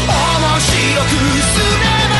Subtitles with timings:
[0.07, 0.69] 面白
[1.03, 2.12] くすれば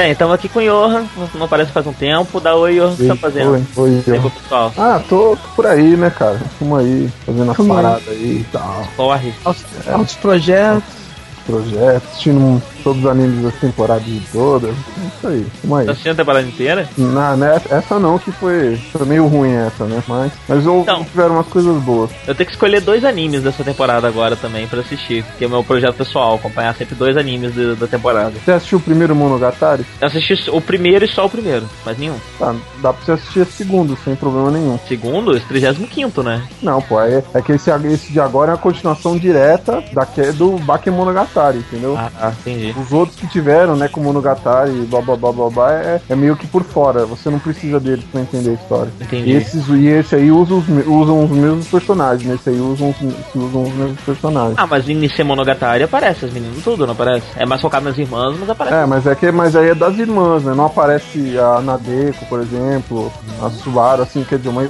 [0.00, 1.04] bem, estamos aqui com o Johan.
[1.34, 2.40] Não aparece faz um tempo.
[2.40, 2.88] Dá oi, Johan.
[2.92, 3.52] O que você tá fazendo?
[3.52, 4.72] Oi, oi, pessoal?
[4.78, 6.40] Ah, tô, tô por aí, né, cara?
[6.58, 8.88] Tamo aí, fazendo as paradas aí e tal.
[8.96, 9.34] Corre.
[9.44, 11.00] Altos projetos.
[11.46, 14.70] Projetos, assistindo todos os animes das temporadas todas.
[14.70, 15.86] É Isso aí, tamo aí.
[15.86, 16.88] Tá assistindo a temporada inteira?
[16.96, 20.02] Na, né, essa não, que foi, foi meio ruim essa, né?
[20.08, 21.04] Mas, mas eu, Então.
[21.04, 22.10] tiveram umas coisas boas.
[22.26, 25.24] Eu tenho que escolher dois animes dessa temporada agora também pra assistir.
[25.38, 28.32] Que é o meu projeto pessoal, acompanhar sempre dois animes de- da temporada.
[28.44, 29.84] Você assistiu o primeiro Monogatari?
[30.00, 32.16] Eu assisti o primeiro e só o primeiro, mas nenhum.
[32.38, 34.78] Tá, dá pra você assistir esse segundo, sem problema nenhum.
[34.88, 36.42] Segundo, esse 35, né?
[36.62, 40.58] Não, pô, é, é que esse, esse de agora é a continuação direta daque, do
[40.58, 41.96] Bakemonogatari, entendeu?
[41.96, 42.32] Ah, tá,
[42.70, 42.86] entendi.
[42.86, 46.16] Os outros que tiveram, né, como Monogatari e blá blá blá blá blá, é, é
[46.16, 47.04] meio que por fora.
[47.06, 48.92] Você não precisa deles pra entender a história.
[49.00, 49.30] Entendi.
[49.30, 52.28] E, esses, e esse aí usa os, usam os mesmos personagens.
[52.28, 54.54] Nesse aí usam os, usam os mesmos personagens.
[54.56, 57.26] Ah, mas em Nisei Monogatari aparece as meninas tudo, não aparece?
[57.36, 58.76] É mais focado nas irmãs, mas aparece.
[58.76, 60.54] É, mas é que mas aí é das irmãs, né?
[60.54, 64.62] Não aparece a Nadeko, por exemplo, a Subaru, assim, quer dizer, uma,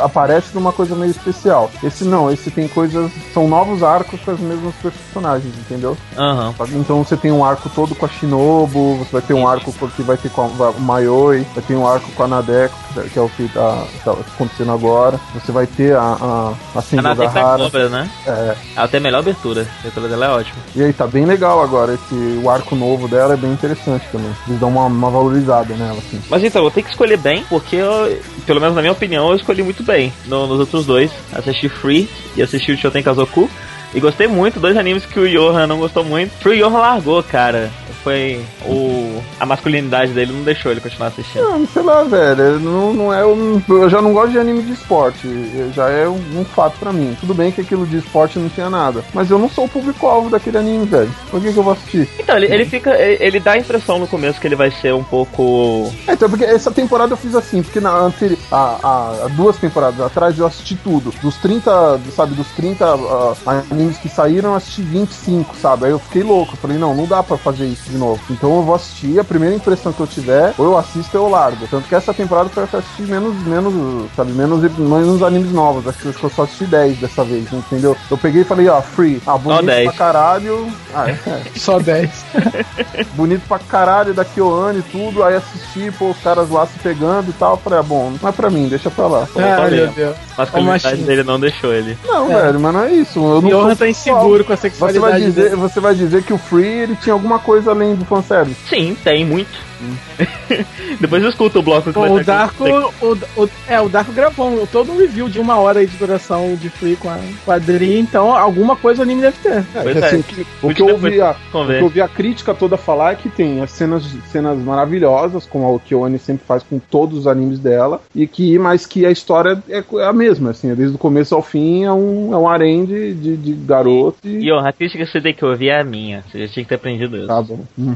[0.00, 1.70] aparece numa coisa meio especial.
[1.82, 3.10] Esse não, esse tem coisas.
[3.32, 5.96] São novos arcos com as mesmas personagens, entendeu?
[6.16, 6.54] Aham.
[6.74, 10.02] Então você tem um arco todo com a Shinobu, você vai ter um arco que
[10.02, 12.74] vai ter com a, o Mayoi, vai ter um arco com a Nadeko,
[13.12, 15.18] que é o que tá, tá acontecendo agora.
[15.34, 17.64] Você vai ter a, a, a da Gahara.
[17.64, 18.10] cobra, né?
[18.26, 19.66] É, Ela tem a melhor abertura.
[19.76, 20.56] A abertura dela é ótima.
[20.74, 24.30] e aí tá bem legal agora, esse, o arco novo dela é bem interessante também.
[24.48, 26.20] Eles dão uma, uma valorizada nela, assim.
[26.28, 29.36] Mas então, eu tenho que escolher bem, porque eu, pelo menos na minha opinião, eu
[29.36, 31.10] escolhi muito bem no- nos outros dois.
[31.32, 33.48] Assisti Free e assisti o Shoten Kazoku.
[33.96, 36.30] E gostei muito, dois animes que o Johan não gostou muito.
[36.32, 37.70] Free o Johan largou, cara.
[38.06, 39.20] Foi o.
[39.40, 41.42] A masculinidade dele não deixou ele continuar assistindo.
[41.42, 44.74] Não, sei lá, velho, não, não é um, eu já não gosto de anime de
[44.74, 45.26] esporte,
[45.74, 47.16] já é um, um fato pra mim.
[47.18, 50.30] Tudo bem que aquilo de esporte não tinha nada, mas eu não sou o público-alvo
[50.30, 51.12] daquele anime, velho.
[51.28, 52.08] Por que, que eu vou assistir?
[52.16, 52.90] Então, ele, ele fica.
[52.96, 55.92] Ele, ele dá a impressão no começo que ele vai ser um pouco.
[56.06, 59.56] É, então, porque essa temporada eu fiz assim, porque na anteri- há, há- há duas
[59.56, 61.12] temporadas atrás eu assisti tudo.
[61.20, 63.34] Dos 30, sabe, dos 30 ah,
[63.68, 65.86] animes que saíram, eu assisti 25, sabe?
[65.86, 68.20] Aí eu fiquei louco, eu falei, não, não dá pra fazer isso de novo.
[68.30, 71.30] Então eu vou assistir, a primeira impressão que eu tiver, ou eu assisto ou eu
[71.30, 71.66] largo.
[71.68, 73.74] Tanto que essa temporada foi assistir menos, menos,
[74.14, 75.86] sabe, menos, menos animes novos.
[75.86, 77.96] Acho que acho que eu só assisti 10 dessa vez, entendeu?
[78.10, 79.20] Eu peguei e falei, ó, free.
[79.26, 79.84] Ah, bonito 10.
[79.88, 80.68] pra caralho.
[80.94, 81.16] Ah, é.
[81.56, 82.24] Só 10.
[83.14, 87.30] bonito pra caralho da Kyoane e tudo, aí assisti, pô, os caras lá se pegando
[87.30, 89.28] e tal, falei, ah, bom, não é pra mim, deixa pra lá.
[89.34, 89.70] Vendo?
[89.70, 90.16] meu Deus.
[90.36, 91.96] A masculinidade dele não deixou ele.
[92.06, 92.42] Não, É.
[92.42, 94.70] velho, mas não é isso, eu não Johan sou tá inseguro com a Você vai,
[94.70, 95.56] sexualidade dizer, dele.
[95.56, 98.58] você vai dizer que o Free ele tinha alguma coisa além do fanservice.
[98.68, 99.50] Sim, tem muito.
[101.00, 102.64] Depois eu escuto o bloco que Pô, vai o ter- Darko,
[103.02, 105.96] o, o- é, o Darko gravou um- todo um review de uma hora aí de
[105.96, 109.64] duração de Free com a, com a Dri, então alguma coisa o anime deve ter.
[109.72, 110.18] Pois assim, é.
[110.20, 112.76] o que, o Muito que eu ouvi a, o que eu ouvi a crítica toda
[112.76, 117.18] falar é que tem as cenas, cenas maravilhosas, como a Kyoane sempre faz com todos
[117.20, 120.98] os animes dela, e que, mas que a história é a mesma, assim, desde o
[120.98, 124.46] começo ao fim é um, é um harém de, de, de garoto e.
[124.46, 126.22] E ó, a crítica que você tem que ouvir é a minha.
[126.30, 127.26] Você já tinha que ter aprendido isso.
[127.26, 127.60] Tá bom.
[127.76, 127.94] Uhum.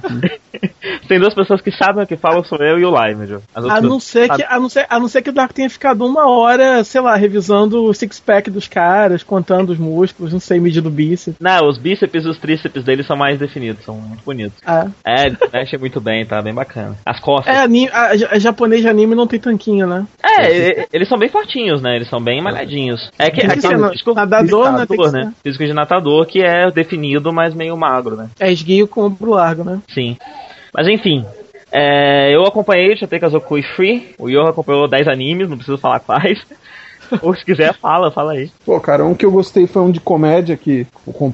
[1.09, 3.41] Tem duas pessoas que sabem o que falam, sou eu e o Lime, Joe.
[3.55, 5.69] As A não, ser que, a, não ser, a não ser que o Darko tenha
[5.71, 10.59] ficado uma hora, sei lá, revisando o six-pack dos caras, contando os músculos, não sei,
[10.61, 11.39] medindo o bíceps.
[11.41, 14.59] Não, os bíceps e os tríceps deles são mais definidos, são muito bonitos.
[14.67, 14.87] Ah.
[15.07, 16.41] É, mexe muito bem, tá?
[16.43, 16.97] Bem bacana.
[17.05, 17.55] As costas.
[17.55, 20.07] É, anime, a, a japonês de anime não tem tanquinho, né?
[20.23, 21.97] É, e- eles são bem fortinhos, né?
[21.97, 23.11] Eles são bem malhadinhos.
[23.19, 24.87] É que que aquele na- físico, nadador, né?
[24.87, 25.13] Que ser.
[25.13, 25.33] né?
[25.43, 28.28] Físico de natador que é definido, mas meio magro, né?
[28.39, 29.81] É esguio com ombro largo, né?
[29.93, 30.16] Sim.
[30.75, 31.25] Mas enfim.
[31.72, 34.15] É, eu acompanhei o Chate Kazoku e Free.
[34.19, 36.41] O Yoha acompanhou 10 animes, não preciso falar quais.
[37.22, 38.51] Ou se quiser, fala, fala aí.
[38.65, 40.87] Pô, cara, um que eu gostei foi um de comédia, que,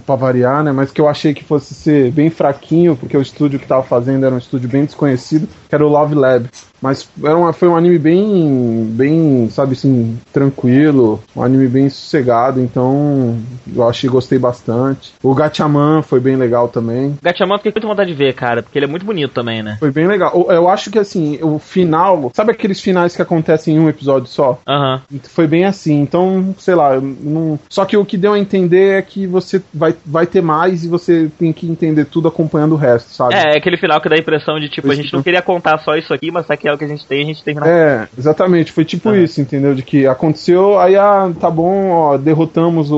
[0.07, 0.73] pra variar, né?
[0.73, 4.25] Mas que eu achei que fosse ser bem fraquinho, porque o estúdio que tava fazendo
[4.25, 6.49] era um estúdio bem desconhecido, que era o Love Lab.
[6.81, 12.61] Mas era uma, foi um anime bem, bem, sabe assim, tranquilo, um anime bem sossegado,
[12.61, 13.39] então
[13.75, 15.13] eu achei, gostei bastante.
[15.23, 17.17] O Gatchaman foi bem legal também.
[17.23, 19.77] Gatchaman, fiquei com muita vontade de ver, cara, porque ele é muito bonito também, né?
[19.79, 20.33] Foi bem legal.
[20.35, 22.31] Eu- Eu acho que assim, o final.
[22.35, 24.59] Sabe aqueles finais que acontecem em um episódio só?
[24.67, 25.03] Aham.
[25.29, 26.01] Foi bem assim.
[26.01, 27.59] Então, sei lá, não.
[27.69, 30.89] Só que o que deu a entender é que você vai, vai ter mais e
[30.89, 33.35] você tem que entender tudo acompanhando o resto, sabe?
[33.35, 35.79] É, é aquele final que dá a impressão de, tipo, a gente não queria contar
[35.79, 37.55] só isso aqui, mas tá que é o que a gente tem, a gente tem
[37.55, 39.19] que É, exatamente, foi tipo Aham.
[39.23, 39.75] isso, entendeu?
[39.75, 42.97] De que aconteceu, aí ah, tá bom, ó, derrotamos o,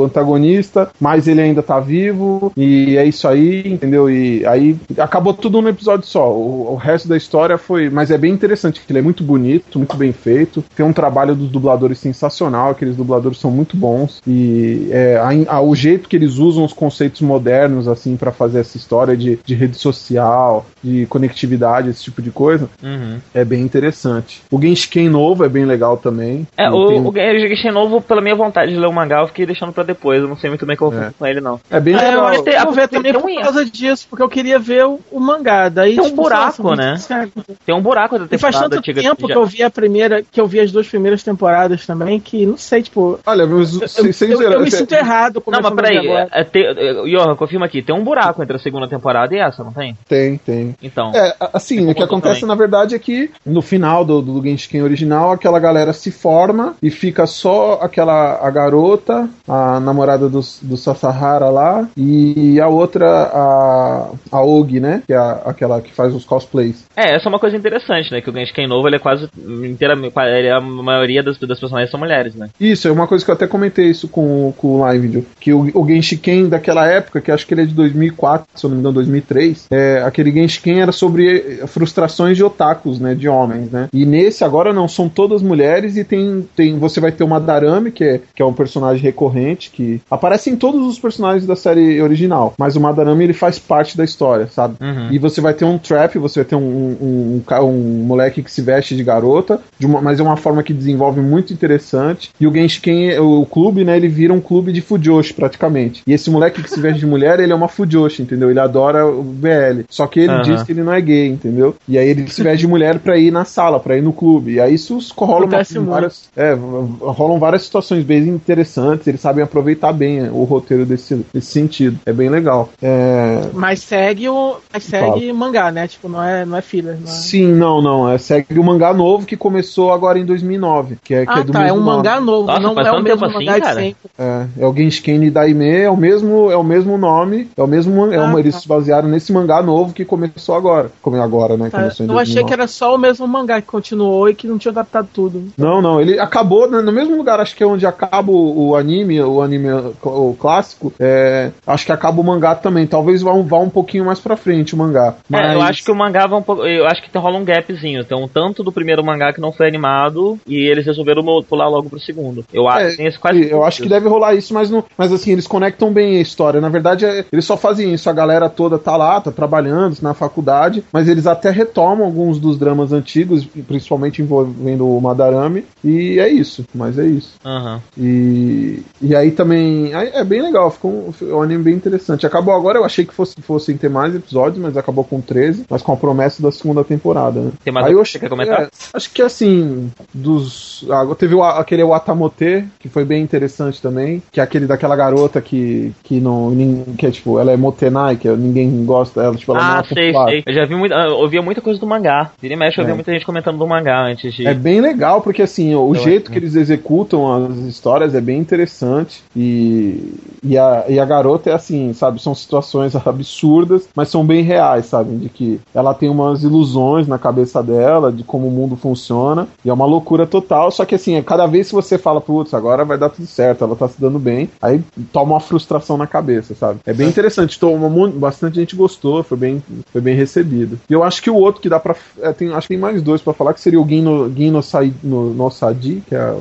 [0.00, 4.10] o antagonista, mas ele ainda tá vivo, e é isso aí, entendeu?
[4.10, 6.30] E aí acabou tudo num episódio só.
[6.32, 7.88] O, o resto da história foi.
[7.90, 10.62] Mas é bem interessante, porque ele é muito bonito, muito bem feito.
[10.74, 14.20] Tem um trabalho dos dubladores sensacional, aqueles dubladores são muito bons.
[14.26, 18.60] E é, a- a- o jeito que eles usam os conceitos modernos, assim, pra fazer
[18.60, 22.68] essa história de, de rede social, de conectividade, esse tipo de coisa.
[22.82, 23.05] Uhum.
[23.34, 24.42] É bem interessante.
[24.50, 26.46] O Genshin novo é bem legal também.
[26.56, 29.72] É, o, o Genshin novo, pela minha vontade de ler o mangá, eu fiquei deixando
[29.72, 30.20] pra depois.
[30.22, 31.02] Eu não sei muito bem o que eu vou É.
[31.04, 31.60] fazer com ele, não.
[31.70, 32.42] é bem É, eu legal.
[32.42, 35.20] Tem- eu vou ver também por um- causa disso, porque eu queria ver o, o
[35.20, 35.68] mangá.
[35.68, 37.30] Daí, Tem um tipo, buraco, nossa, né?
[37.64, 39.00] Tem um buraco da E faz temporada tanto antiga.
[39.02, 42.18] tempo já- que eu vi a primeira, que eu vi as duas primeiras temporadas também,
[42.20, 43.18] que não sei, tipo.
[43.26, 46.46] Olha, mas Eu, sem, eu- eu me cê- sinto errado Não, mas peraí, é, é,
[46.52, 49.96] é, Johan, confirma aqui, tem um buraco entre a segunda temporada e essa, não tem?
[50.08, 50.74] Tem, tem.
[50.82, 51.12] Então.
[51.14, 52.48] É, assim, o que acontece também.
[52.48, 56.90] na verdade é que no final do, do Genshin original, aquela galera se forma e
[56.90, 64.10] fica só aquela a garota, a namorada do, do Sasahara lá, e a outra, a,
[64.32, 65.02] a Og, né?
[65.06, 66.84] Que é a- aquela que faz os cosplays.
[66.96, 68.20] É, essa é uma coisa interessante, né?
[68.20, 69.28] Que o Genshin novo, ele é quase
[69.64, 70.12] inteiramente.
[70.16, 72.48] é a maioria das, das personagens são mulheres, né?
[72.60, 75.70] Isso, é uma coisa que eu até comentei isso com, com o Live que o,
[75.74, 78.80] o Genshiken daquela época, que acho que ele é de 2004, se eu não me
[78.80, 82.44] engano, 2003, é, aquele Genshiken era sobre frustrações de
[82.86, 83.88] otakus, né, de homens, né?
[83.92, 87.90] E nesse agora não, são todas mulheres e tem, tem você vai ter uma Darame,
[87.90, 92.00] que é, que é um personagem recorrente, que aparece em todos os personagens da série
[92.00, 94.76] original, mas o Madarame ele faz parte da história, sabe?
[94.80, 95.08] Uhum.
[95.10, 98.50] E você vai ter um trap, você vai ter um, um, um, um moleque que
[98.50, 102.30] se veste de garota, de uma- mas é uma forma que desenvolve muito interessante.
[102.40, 106.02] E o Genshiken, o clube, né, ele vira um clube de Fujoshi praticamente.
[106.06, 108.50] E esse moleque que se veste de mulher, ele é uma Fujoshi, entendeu?
[108.50, 109.84] Ele adora o BL.
[109.88, 110.42] Só que ele Aham.
[110.42, 111.74] diz que ele não é gay, entendeu?
[111.88, 114.54] E aí ele se veste de mulher pra ir na sala, pra ir no clube.
[114.54, 116.54] E aí isso rola uma, Acontece várias, é,
[117.00, 119.06] rolam várias situações bem interessantes.
[119.06, 121.98] Eles sabem aproveitar bem o roteiro desse, desse sentido.
[122.06, 122.68] É bem legal.
[122.82, 124.56] É, Mas segue o.
[124.72, 125.86] Mas segue mangá, né?
[125.88, 126.96] Tipo, não é, não é filler.
[127.00, 127.10] Não é...
[127.12, 128.08] Sim, não, não.
[128.10, 130.96] É, segue o mangá novo que começou agora em 2009.
[131.02, 131.60] Que é, que Ah, é do tá.
[131.60, 131.96] É mesmo um nome.
[131.96, 133.80] mangá novo, Nossa, não é o mesmo tempo mangá assim, de cara?
[133.80, 134.10] sempre.
[134.18, 138.12] É, é o Genshin Daime, é o mesmo, é o mesmo nome, é o mesmo,
[138.12, 138.60] é Ah, uma, eles tá.
[138.60, 141.68] se basearam nesse mangá novo que começou agora, como é agora, né?
[141.70, 142.46] Tá, Começou em eu achei 2009.
[142.48, 145.44] que era só o mesmo mangá que continuou e que não tinha adaptado tudo.
[145.56, 148.76] Não, não, ele acabou né, no mesmo lugar, acho que é onde acaba o, o
[148.76, 149.68] anime, o anime
[150.02, 154.04] o clássico, é, acho que acaba o mangá também, talvez vá um, vá um pouquinho
[154.04, 155.14] mais pra frente o mangá.
[155.32, 156.64] É, eu Mas- acho que o mangá vai um pouco.
[156.64, 158.04] Eu acho que tem- rola um gapzinho.
[158.04, 161.88] Tem um tanto do primeiro mangá que não foi animado e eles resolveram pular logo
[161.90, 162.44] pro segundo.
[162.52, 163.50] Eu acho É, que tem esse quase.
[163.50, 166.60] Eu acho que deve rolar isso, mas, não, mas assim, eles conectam bem a história.
[166.60, 168.08] Na verdade, é- eles só fazem isso.
[168.08, 172.55] A galera toda tá lá, tá trabalhando na faculdade, mas eles até retomam alguns dos
[172.58, 176.64] dramas antigos, principalmente envolvendo o Madarame, e é isso.
[176.74, 177.34] Mas é isso.
[177.44, 177.80] Aham.
[177.96, 179.94] E, e aí também.
[179.94, 182.26] aí É bem legal, ficou um, um anime bem interessante.
[182.26, 185.82] Acabou agora, eu achei que fosse, fossem ter mais episódios, mas acabou com 13, mas
[185.82, 187.52] com a promessa da segunda temporada, né?
[187.64, 188.62] Tem mais Aí eu que você quer comentar?
[188.62, 190.84] é, acho que assim, dos.
[190.90, 195.40] ah, teve o, aquele Watamote, que foi bem interessante também, que é aquele daquela garota
[195.40, 196.54] que, que não.
[196.96, 199.94] que é tipo, ela é Motenai, que ninguém gosta dela, tipo, ela não Ah, é
[199.94, 200.28] sei, popular.
[200.30, 200.42] sei.
[200.46, 202.30] Eu já vi muita, eu ouvia muita coisa do mangá.
[202.46, 202.84] Vira e mexe, eu É.
[202.84, 204.46] ouvia muita gente comentando do mangá antes de.
[204.46, 206.32] É bem legal, porque assim, o Eu jeito acho.
[206.32, 209.24] que eles executam as histórias é bem interessante.
[209.34, 212.22] E, e, a, e a garota é assim, sabe?
[212.22, 215.16] São situações absurdas, mas são bem reais, sabe?
[215.16, 219.48] De que ela tem umas ilusões na cabeça dela, de como o mundo funciona.
[219.64, 220.70] E é uma loucura total.
[220.70, 223.74] Só que assim, cada vez que você fala, putz, agora vai dar tudo certo, ela
[223.74, 224.80] tá se dando bem, aí
[225.12, 226.78] toma uma frustração na cabeça, sabe?
[226.86, 227.58] É bem interessante.
[227.58, 229.62] Toma, bastante gente gostou, foi bem,
[229.92, 230.78] foi bem recebido.
[230.88, 231.96] E eu acho que o outro que dá pra.
[232.26, 234.92] É, tem, acho que tem mais dois pra falar, que seria o Gino, Gino Sai,
[235.02, 236.34] no, no Sadi, que é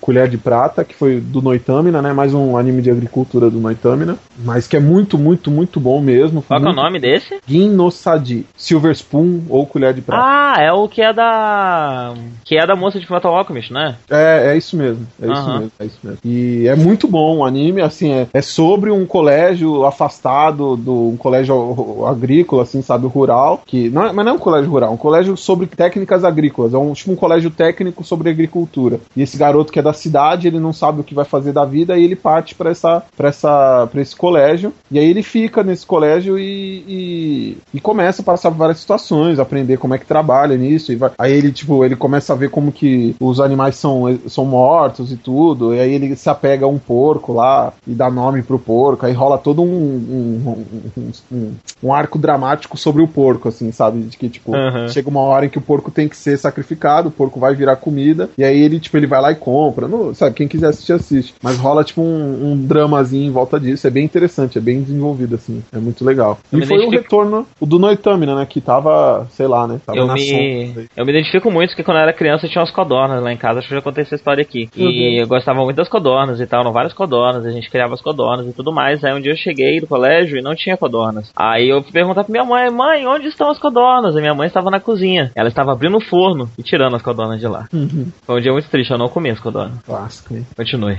[0.00, 2.12] Colher de Prata, que foi do Noitamina, né?
[2.12, 4.16] Mais um anime de agricultura do Noitamina.
[4.38, 6.42] Mas que é muito, muito, muito bom mesmo.
[6.42, 6.84] Qual que é o muito...
[6.84, 7.40] nome desse?
[7.46, 8.46] Gin no Sadi.
[8.56, 10.22] Silver Spoon ou Colher de Prata.
[10.24, 12.14] Ah, é o que é da.
[12.44, 13.96] Que é da moça de Metal Alchemist, né?
[14.10, 15.06] É, é isso mesmo.
[15.20, 15.58] É isso Aham.
[15.58, 15.72] mesmo.
[15.78, 16.18] É isso mesmo.
[16.24, 21.16] E é muito bom o anime, assim, é, é sobre um colégio afastado do um
[21.16, 24.94] colégio agrícola, assim, sabe, rural, que não é, mas não é um colégio rural, é
[24.94, 29.00] um colégio sobre técnicas agrícolas, é um tipo um colégio técnico sobre agricultura.
[29.16, 31.64] E esse garoto que é da cidade, ele não sabe o que vai fazer da
[31.64, 35.86] vida e ele parte para essa para essa esse colégio e aí ele fica nesse
[35.86, 40.92] colégio e, e, e começa a passar várias situações, aprender como é que trabalha nisso
[40.92, 44.44] e vai, aí ele tipo ele começa a ver como que os animais são são
[44.44, 48.42] mortos e tudo e aí ele se apega a um porco lá e dá nome
[48.42, 50.54] pro porco aí rola todo um um,
[50.96, 51.52] um, um-
[51.82, 54.88] um arco dramático sobre o porco assim sabe de que tipo Aham.
[54.88, 57.76] chega uma hora em que o porco tem que ser sacrificado, o porco vai virar
[57.76, 59.86] comida, e aí ele, tipo, ele vai lá e compra.
[59.88, 61.34] Não, sabe, quem quiser assistir, assiste.
[61.42, 63.86] Mas rola, tipo, um, um dramazinho em volta disso.
[63.86, 65.62] É bem interessante, é bem desenvolvido, assim.
[65.72, 66.38] É muito legal.
[66.52, 68.46] Eu e foi o identifico- retorno, o do Noitamina, né?
[68.46, 69.80] Que tava, sei lá, né?
[69.86, 70.20] Tava Eu na me,
[70.66, 70.84] sombra.
[70.96, 73.36] eu me identifico muito porque quando eu era criança eu tinha umas codornas lá em
[73.36, 74.68] casa, acho que já contei essa história aqui.
[74.76, 75.22] E Uhum.
[75.22, 78.46] eu gostava muito das codornas e tal, eram várias codornas, a gente criava as codornas
[78.46, 79.02] e tudo mais.
[79.04, 81.30] Aí um dia eu cheguei do colégio e não tinha codornas.
[81.36, 84.16] Aí eu fui perguntar pra minha mãe, mãe, onde estão as codornas?
[84.16, 85.30] A minha mãe estava na cozinha.
[85.34, 87.66] Ela estava abrindo o forno e tirando as codornas de lá.
[87.72, 88.06] Uhum.
[88.26, 89.51] Foi um dia muito triste, eu não comi as codornas.
[89.84, 90.46] Clássico, hein?
[90.56, 90.98] Continue.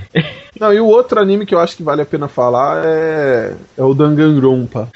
[0.58, 3.82] Não, e o outro anime que eu acho que vale a pena falar é, é
[3.82, 4.88] o Danganronpa.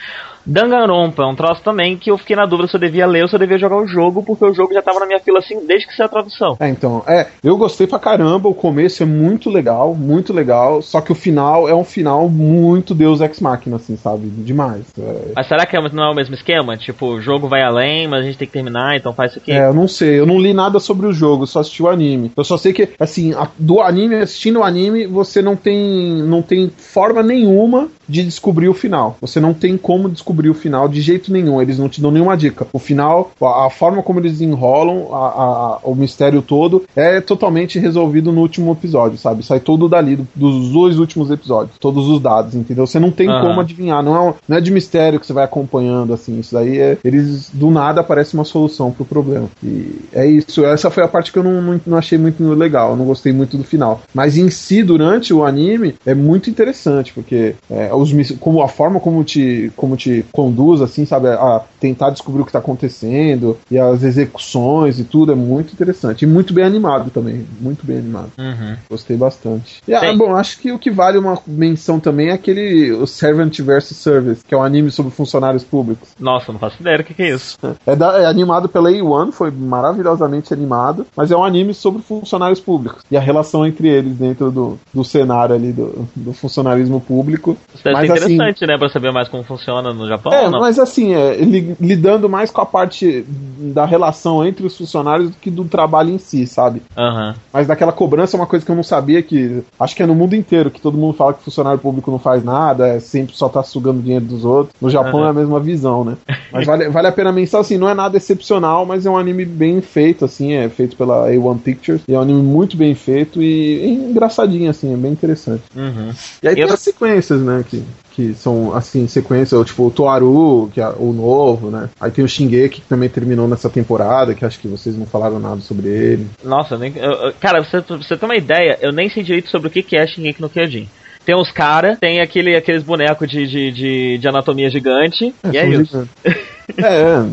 [0.46, 3.28] Danganronpa é um troço também que eu fiquei na dúvida se eu devia ler ou
[3.28, 5.64] se eu devia jogar o jogo, porque o jogo já tava na minha fila assim
[5.66, 6.56] desde que saiu a tradução.
[6.60, 11.00] É, então, é, eu gostei pra caramba, o começo é muito legal, muito legal, só
[11.00, 14.28] que o final é um final muito Deus Ex Machina, assim, sabe?
[14.28, 14.84] Demais.
[14.98, 16.76] É, Mas será que é- não é o mesmo esquema?
[16.76, 19.52] Tipo, o jogo vai além, mas a gente tem que terminar, então faz isso aqui.
[19.52, 22.32] É, eu não sei, eu não li nada sobre o jogo, só assisti o anime.
[22.36, 26.42] Eu só sei que, assim, a- do anime, assistindo o anime, você não tem, não
[26.42, 29.16] tem forma nenhuma de descobrir o final.
[29.20, 32.36] Você não tem como descobrir o final de jeito nenhum, eles não te dão nenhuma
[32.36, 32.66] dica.
[32.72, 37.78] O final, a, a forma como eles enrolam a- a- o mistério todo é totalmente
[37.78, 39.44] resolvido no último episódio, sabe?
[39.44, 42.86] Sai todo dali, do- dos dois últimos episódios, todos os dados, entendeu?
[42.86, 46.12] Você não tem como adivinhar, não é, não é de mistério que você vai acompanhando,
[46.14, 49.48] assim, isso daí é, eles, do nada, aparece uma solução pro problema.
[49.62, 52.90] E é isso, essa foi a parte que eu não, não, não achei muito legal,
[52.90, 54.00] eu não gostei muito do final.
[54.14, 59.00] Mas em si, durante o anime, é muito interessante, porque é, os, como a forma
[59.00, 63.78] como te, como te conduz, assim, sabe, a tentar descobrir o que tá acontecendo, e
[63.78, 66.22] as execuções e tudo, é muito interessante.
[66.22, 68.30] E muito bem animado também, muito bem animado.
[68.38, 68.76] Uhum.
[68.90, 69.82] Gostei bastante.
[69.86, 73.58] E, ah, bom, acho que o que vale uma menção também é aquele o Servant
[73.60, 76.10] vs Service, que é um anime sobre funcionários públicos.
[76.18, 77.56] Nossa, não faço ideia do que, que é isso.
[77.86, 82.60] É, da- é animado pela A1, foi maravilhosamente animado, mas é um anime sobre funcionários
[82.60, 87.56] públicos e a relação entre eles dentro do, do cenário ali do, do funcionarismo público.
[87.74, 88.78] Isso deve Mas, assim, interessante, né?
[88.78, 92.60] Pra saber mais como funciona no Japão É, mas assim, é, li- lidando mais com
[92.60, 96.82] a parte da relação entre os funcionários do que do trabalho em si, sabe?
[96.96, 97.34] Aham.
[97.52, 99.62] Mas daquela cobrança é uma coisa que eu não sabia que.
[99.78, 102.42] Acho que é no mundo inteiro, que todo mundo fala que funcionário público não faz
[102.44, 104.74] nada, é sempre só tá sugando dinheiro dos outros.
[104.80, 105.26] No Japão Aham.
[105.26, 106.16] é a mesma visão, né?
[106.52, 109.44] Mas vale, vale a pena mencionar assim, não é nada excepcional, mas é um anime
[109.44, 112.00] bem feito, assim, é feito pela A1 Pictures.
[112.08, 115.62] E é um anime muito bem feito e, e engraçadinho, assim, é bem interessante.
[115.76, 116.10] Uhum.
[116.42, 117.64] E aí E tem outra- as sequências, né?
[117.68, 117.77] Que,
[118.12, 121.88] que são, assim, sequências, tipo o Toaru, que é o novo, né?
[122.00, 125.38] Aí tem o Shingeki, que também terminou nessa temporada, que acho que vocês não falaram
[125.38, 126.26] nada sobre ele.
[126.42, 129.68] Nossa, nem, eu- cara, pra você, você ter uma ideia, eu nem sei direito sobre
[129.68, 130.88] o que que é Shingeki no Kyojin.
[131.24, 135.68] Tem os caras, tem aquele, aqueles bonecos de, de, de, de anatomia gigante, e é
[135.68, 136.08] isso.
[136.24, 137.24] É, é.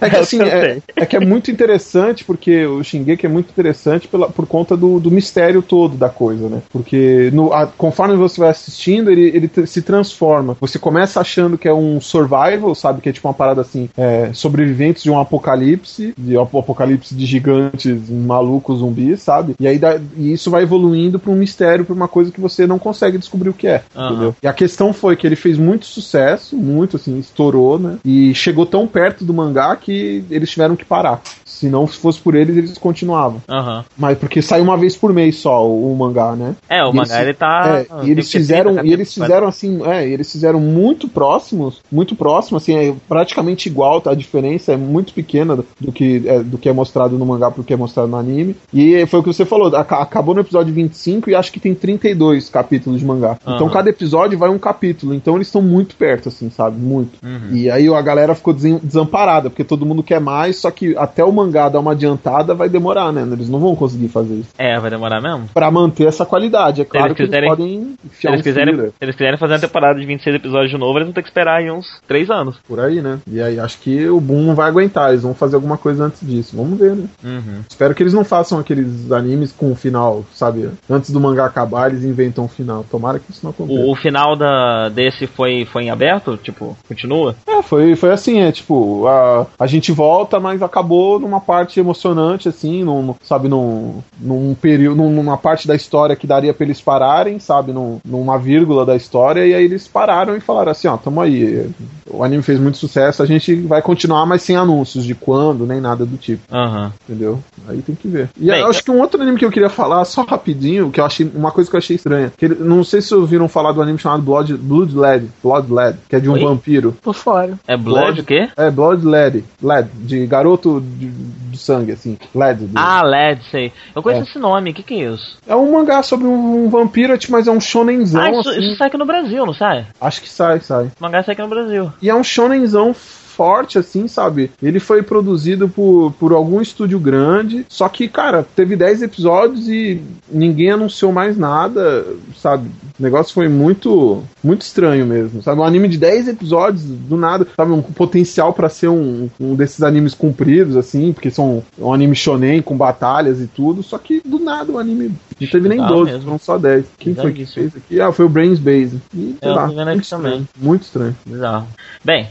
[0.00, 3.50] É que É assim, é, é que é muito interessante, porque o Shingeki é muito
[3.50, 6.62] interessante pela, por conta do, do mistério todo da coisa, né?
[6.72, 10.56] Porque no, a- conforme você vai assistindo, ele, ele se transforma.
[10.60, 13.00] Você começa achando que é um survival, sabe?
[13.00, 17.26] Que é tipo uma parada assim, é, sobreviventes de um apocalipse, de um apocalipse de
[17.26, 19.54] gigantes, malucos, zumbis, sabe?
[19.58, 22.66] E aí dá- e isso vai evoluindo pra um mistério, pra uma coisa que você
[22.66, 24.10] não consegue descobrir o que é, Aham.
[24.10, 24.36] entendeu?
[24.42, 27.96] E a questão foi que ele fez muito sucesso, muito assim, estourou, né?
[28.04, 31.20] E chegou tão perto do mangá que eles tiveram que parar.
[31.62, 33.40] Se não fosse por eles, eles continuavam.
[33.48, 33.84] Aham.
[33.96, 36.54] Mas porque sai uma vez por mês só o, o mangá, né?
[36.68, 37.64] É, o mangá ele tá.
[37.68, 42.14] É, e eles fizeram, 30 e eles fizeram assim, é, eles fizeram muito próximos, muito
[42.14, 44.10] próximo, assim, é praticamente igual, tá?
[44.10, 47.64] A diferença é muito pequena do- que é, do que é mostrado no mangá pro
[47.64, 48.54] que é mostrado no anime.
[48.74, 51.74] E foi o que você falou, aca- acabou no episódio 25 e acho que tem
[51.74, 53.38] 32 capítulos de mangá.
[53.42, 53.70] Então Aham.
[53.70, 56.76] cada episódio vai um capítulo, então eles estão muito perto, assim, sabe?
[56.78, 57.12] Muito.
[57.24, 57.54] Uhum.
[57.56, 61.22] E aí a galera ficou desamparada, porque porque todo mundo quer mais, só que até
[61.24, 63.22] o mangá dar uma adiantada vai demorar, né?
[63.32, 64.50] Eles não vão conseguir fazer isso.
[64.58, 65.48] É, vai demorar mesmo?
[65.52, 66.80] Pra manter essa qualidade.
[66.82, 69.38] É claro eles que quiserem- eles podem Se enfiar eles, um quiserem, se eles quiserem
[69.38, 71.86] fazer uma temporada de 26 episódios de novo, eles vão ter que esperar aí uns
[72.06, 72.56] 3 anos.
[72.66, 73.18] por aí, né?
[73.26, 76.26] E aí acho que o Boom não vai aguentar, eles vão fazer alguma coisa antes
[76.26, 76.56] disso.
[76.56, 77.04] Vamos ver, né?
[77.24, 77.60] Uhum.
[77.68, 80.70] Espero que eles não façam aqueles animes com o final, sabe?
[80.88, 82.84] Antes do mangá acabar, eles inventam um final.
[82.90, 83.80] Tomara que isso não aconteça.
[83.80, 86.36] O, o final da, desse foi, foi em aberto?
[86.36, 87.34] Tipo, continua?
[87.46, 92.48] É, foi, foi assim, é tipo, a, a gente volta, mas acabou numa parte emocionante,
[92.48, 96.80] assim, num, sabe, num, num período, num- numa parte da história que daria pra eles
[96.80, 100.96] pararem, sabe, num, numa vírgula da história, e aí eles pararam e falaram assim, ó,
[100.96, 101.68] tamo aí,
[102.08, 105.80] o anime fez muito sucesso, a gente vai continuar, mas sem anúncios de quando, nem
[105.80, 106.92] nada do tipo, Aham.
[107.06, 107.38] entendeu?
[107.68, 108.30] Aí tem que ver.
[108.40, 111.00] E Bem, eu acho que um outro anime que eu queria falar, só rapidinho, que
[111.00, 113.48] eu achei, uma coisa que eu achei estranha, que ele- não sei se vocês ouviram
[113.48, 116.40] falar do anime chamado Blood, Blood Led, Blood Led, que é de um Oi?
[116.44, 116.94] vampiro.
[117.02, 117.58] Por fora.
[117.66, 118.48] É Blood o quê?
[118.56, 119.44] É, Blood LED.
[119.62, 122.18] LED, de garoto de, de sangue, assim.
[122.34, 122.66] LED.
[122.66, 123.72] de- Ah, LED, sei.
[123.94, 124.24] Eu conheço É.
[124.30, 125.38] esse nome, o que, que é isso?
[125.46, 128.60] É um mangá sobre um, um vampiro, tipo, mas é um shonenzão, ah, isso, assim.
[128.60, 129.86] isso sai aqui no Brasil, não sai?
[130.00, 130.84] Acho que sai, sai.
[130.86, 131.92] O mangá sai aqui no Brasil.
[132.02, 132.94] E é um shonenzão
[133.32, 134.50] forte, assim, sabe?
[134.62, 140.00] Ele foi produzido por, por algum estúdio grande, só que, cara, teve 10 episódios e
[140.30, 142.70] ninguém anunciou mais nada, sabe?
[142.98, 145.60] O negócio foi muito, muito estranho mesmo, sabe?
[145.60, 147.72] Um anime de 10 episódios, do nada, sabe?
[147.72, 152.60] Um potencial pra ser um, um desses animes compridos, assim, porque são um anime shonen
[152.60, 156.10] com batalhas e tudo, só que do nada o anime não teve nem Legal 12,
[156.12, 156.24] mesmo.
[156.24, 156.86] foram só 10.
[156.98, 157.70] Quem foi que Bizarríssimo.
[157.70, 158.00] fez aqui?
[158.00, 159.00] Ah, foi o Brains Base.
[159.14, 160.48] E, Eu lá, tô vendo aqui muito estranho, também.
[160.58, 161.16] muito estranho.
[161.26, 161.68] Bizarro.
[162.04, 162.28] Bem,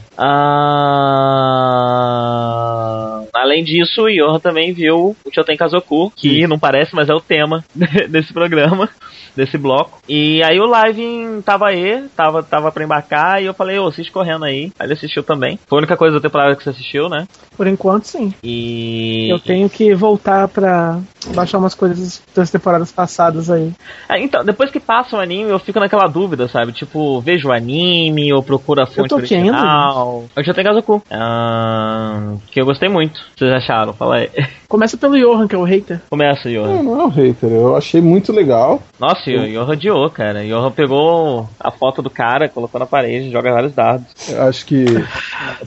[1.51, 7.13] ah, além disso, o Yoha também viu o Choten Kazoku, que não parece, mas é
[7.13, 7.63] o tema
[8.09, 8.89] desse programa,
[9.35, 9.99] desse bloco.
[10.07, 14.11] E aí o live tava aí, tava, tava pra embarcar, e eu falei, ô, assiste
[14.11, 14.71] correndo aí.
[14.79, 15.59] Aí ele assistiu também.
[15.67, 17.27] Foi a única coisa da temporada que você assistiu, né?
[17.55, 18.33] Por enquanto, sim.
[18.43, 19.29] E.
[19.29, 20.99] Eu tenho que voltar pra
[21.35, 23.71] baixar umas coisas das temporadas passadas aí.
[24.07, 26.71] Ah, então, depois que passa o anime, eu fico naquela dúvida, sabe?
[26.71, 30.25] Tipo, vejo o anime ou procuro a fonte tô aqui ainda, original.
[30.35, 31.03] Eu já tenho Kazoku.
[31.09, 33.21] Ah, que eu gostei muito.
[33.35, 33.93] Vocês acharam?
[33.93, 34.29] Fala aí.
[34.71, 35.99] Começa pelo Johan, que é o hater.
[36.09, 36.65] Começa, Yoha.
[36.65, 38.81] Não, não é um hater, eu achei muito legal.
[38.97, 40.45] Nossa, o Yoha odiou, cara.
[40.45, 44.05] Yoha pegou a foto do cara, colocou na parede, joga vários dados.
[44.29, 44.85] Eu acho que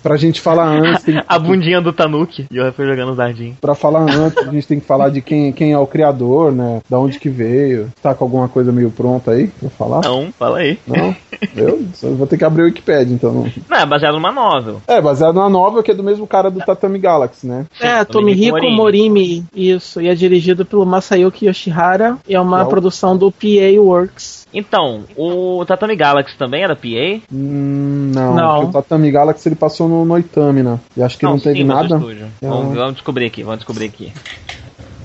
[0.03, 2.47] pra gente falar antes, tem, A bundinha do Tanuki.
[2.51, 3.59] Yoha foi jogando os dardinhos.
[3.61, 6.81] pra falar antes, a gente tem que falar de quem, quem é o criador, né?
[6.89, 7.93] Da onde que veio.
[8.03, 10.01] Tá com alguma coisa meio pronta aí pra falar?
[10.03, 10.79] Não, fala aí.
[10.87, 11.15] Não?
[11.55, 13.35] Eu só vou ter que abrir o Wikipedia, então.
[13.35, 13.53] Não.
[13.69, 14.81] Não, é baseado numa novel.
[14.89, 17.67] É, baseado na novel que é do mesmo cara do Tatami Galaxy, né?
[17.79, 18.94] É, Tomihiko Tomihiko Morimi.
[18.95, 19.45] Morimi.
[19.55, 20.01] Isso.
[20.01, 22.17] E é dirigido pelo Masayuki Yoshihara.
[22.29, 22.71] E é uma Legal.
[22.71, 24.47] produção do PA Works.
[24.53, 27.21] Então, o Tatami Galaxy também era PA?
[27.33, 28.55] Hum, não, Não.
[28.55, 30.79] porque o Tatami Galaxy ele passou no Noitami, né?
[30.97, 31.97] E acho que não, teve sim, nada.
[32.41, 32.47] É.
[32.47, 34.13] Vamos, vamos descobrir aqui, vamos descobrir aqui.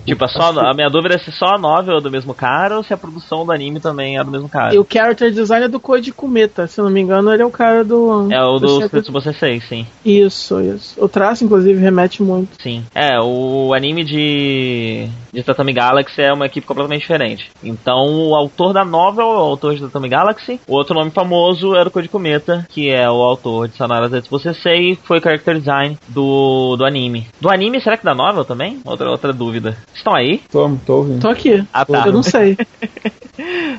[0.09, 2.77] Tipo, é só, a minha dúvida é se só a novel é do mesmo cara
[2.77, 4.73] ou se a produção do anime também é do mesmo cara.
[4.73, 6.67] E o character design é do Koji Kumeta.
[6.67, 8.31] Se não me engano, ele é o cara do.
[8.31, 9.85] É o do chefe- Tsubasa 6, sim.
[10.05, 10.95] Isso, isso.
[11.03, 12.49] O traço, inclusive, remete muito.
[12.61, 12.83] Sim.
[12.93, 17.49] É, o anime de, de Tatami Galaxy é uma equipe completamente diferente.
[17.63, 20.59] Então, o autor da novel é o autor de Tatami Galaxy.
[20.67, 24.39] O outro nome famoso era o Koji Kometa, que é o autor de Sanara Zetsu
[24.39, 27.27] Sensei, foi o character design do, do anime.
[27.41, 28.79] Do anime, será que da novel também?
[28.85, 29.77] Outra, outra dúvida.
[29.99, 30.41] Estão aí?
[30.49, 31.21] Tô, tô ouvindo.
[31.21, 31.61] Tô aqui.
[31.73, 32.03] Ah, tá.
[32.05, 32.57] Eu não sei.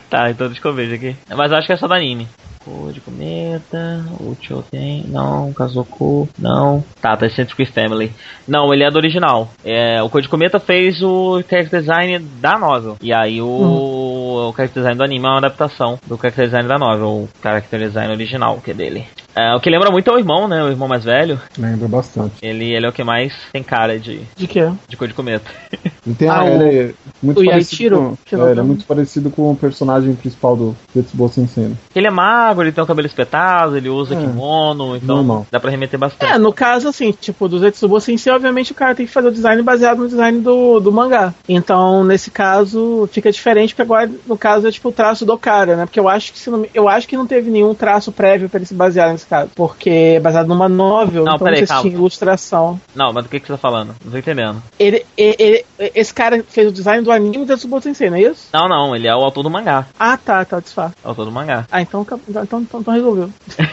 [0.09, 1.15] Tá, então deixa eu vejo aqui.
[1.29, 2.27] Mas acho que é só do anime.
[2.65, 6.85] Code Cometa, o Choten, não, Kazoku, não.
[7.01, 8.11] Tá, tá Eccentric Family.
[8.49, 9.51] Não, ele é do original.
[9.63, 12.97] É, o Code Cometa fez o character design da novel.
[13.03, 16.79] E aí o, o character design do anime é uma adaptação do character design da
[16.79, 19.07] novel, o character design original, que é dele.
[19.35, 20.63] É, o que lembra muito é o irmão, né?
[20.65, 21.41] O irmão mais velho.
[21.57, 22.35] Lembra bastante.
[22.43, 24.69] Ele, ele é o que mais tem cara de, De quê?
[24.89, 25.51] de Code Cometa.
[26.07, 28.87] Ele tem a, Ah, o- ele é muito o parecido com, é, ele é muito
[28.87, 31.71] parecido com o personagem principal do Tetsubo Sensei.
[31.95, 35.47] Ele é magro, ele tem o cabelo espetado, ele usa É, kimono, então normal.
[35.53, 36.33] dá pra remeter bastante.
[36.33, 39.33] É, no caso, assim, tipo, do Zetsubo Sensei, obviamente o cara tem que fazer o
[39.33, 41.35] design baseado no design do, do mangá.
[41.47, 45.77] Então, nesse caso, fica diferente, porque agora, no caso, é tipo o traço do cara,
[45.77, 45.85] né?
[45.85, 48.49] Porque eu acho que se não, me- eu acho que não teve nenhum traço prévio
[48.49, 49.51] pra ele se basear nesse caso.
[49.55, 52.81] Porque é baseado numa novel, Não, então peraí, não tinha ilustração.
[52.95, 53.95] Não, mas do que, que você tá falando?
[54.05, 54.63] Não tô entendendo.
[54.79, 58.23] Ele, ele, ele- esse cara fez o design do anime da Tsubasa Sensei, não é
[58.23, 58.49] isso?
[58.53, 59.87] Não, não, ele é o autor do mangá.
[59.99, 60.95] Ah, tá, tá, desfato.
[61.03, 61.67] É o autor do mangá.
[61.71, 63.31] Ah, então, então, então, então resolveu.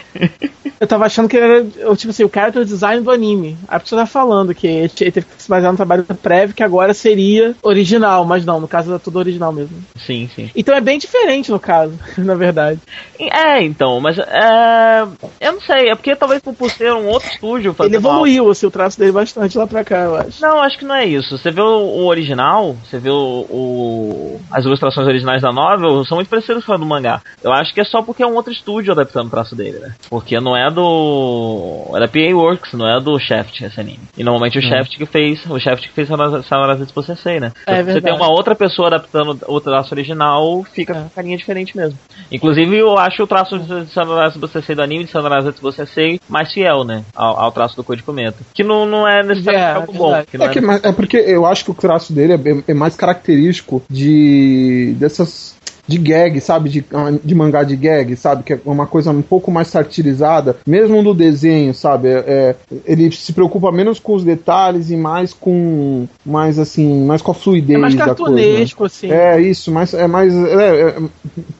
[0.80, 3.58] Eu tava achando que era, eu, tipo assim, o cara tem o design do anime.
[3.68, 6.94] Aí você tá falando que ele teve que se basear no trabalho prévio, que agora
[6.94, 9.76] seria original, mas não, no caso é tudo original mesmo.
[9.96, 10.52] Sim, sim.
[10.56, 12.80] Então é bem diferente no caso, na verdade.
[13.20, 15.08] É, então, mas é.
[15.40, 17.76] Eu não sei, é porque talvez por ser um outro estúdio.
[17.80, 20.42] Ele evoluiu, assim, o traço dele bastante lá pra cá, eu acho.
[20.42, 21.38] Não, acho que não é isso.
[21.38, 26.16] Você vê o, o original, você vê o, o, as ilustrações originais da novel, são
[26.16, 27.22] muito parecidas com a do mangá.
[27.44, 29.96] Eu acho que é só porque é um outro estúdio adaptando o traço dele, né?
[30.10, 31.92] Porque não é do.
[31.96, 34.00] É da PA Works, não é do Shaft esse anime.
[34.18, 34.70] E normalmente o hum.
[34.70, 35.46] Shaft que fez.
[35.46, 37.52] O Shaft que fez Samurai X Sensei, né?
[37.66, 41.02] É, você tem uma outra pessoa adaptando o traço original, fica é.
[41.02, 41.98] com carinha diferente mesmo.
[42.32, 46.20] Inclusive, eu acho o traço de Samurai X Sensei do anime de Samurai X Sensei
[46.28, 47.04] mais fiel, né?
[47.16, 48.38] Ao, ao traço do Code Cometa.
[48.54, 50.16] Que não, não é necessariamente é, algo bom.
[50.16, 53.84] É, é, que, é, porque eu acho que o traço dele é, é mais característico
[53.90, 55.56] de dessas
[55.88, 56.70] de gag, sabe?
[56.70, 56.86] De,
[57.24, 58.44] de mangá de gag, sabe?
[58.44, 62.10] Que é uma coisa um pouco mais satirizada, mesmo no desenho, sabe?
[62.10, 66.08] É, é, ele se preocupa menos com os detalhes e mais com.
[66.26, 67.78] mais assim, mais com a fluidez.
[67.78, 69.10] É mais cartunesco, assim.
[69.10, 70.36] É, isso, mas é mais.
[70.36, 70.96] É, é,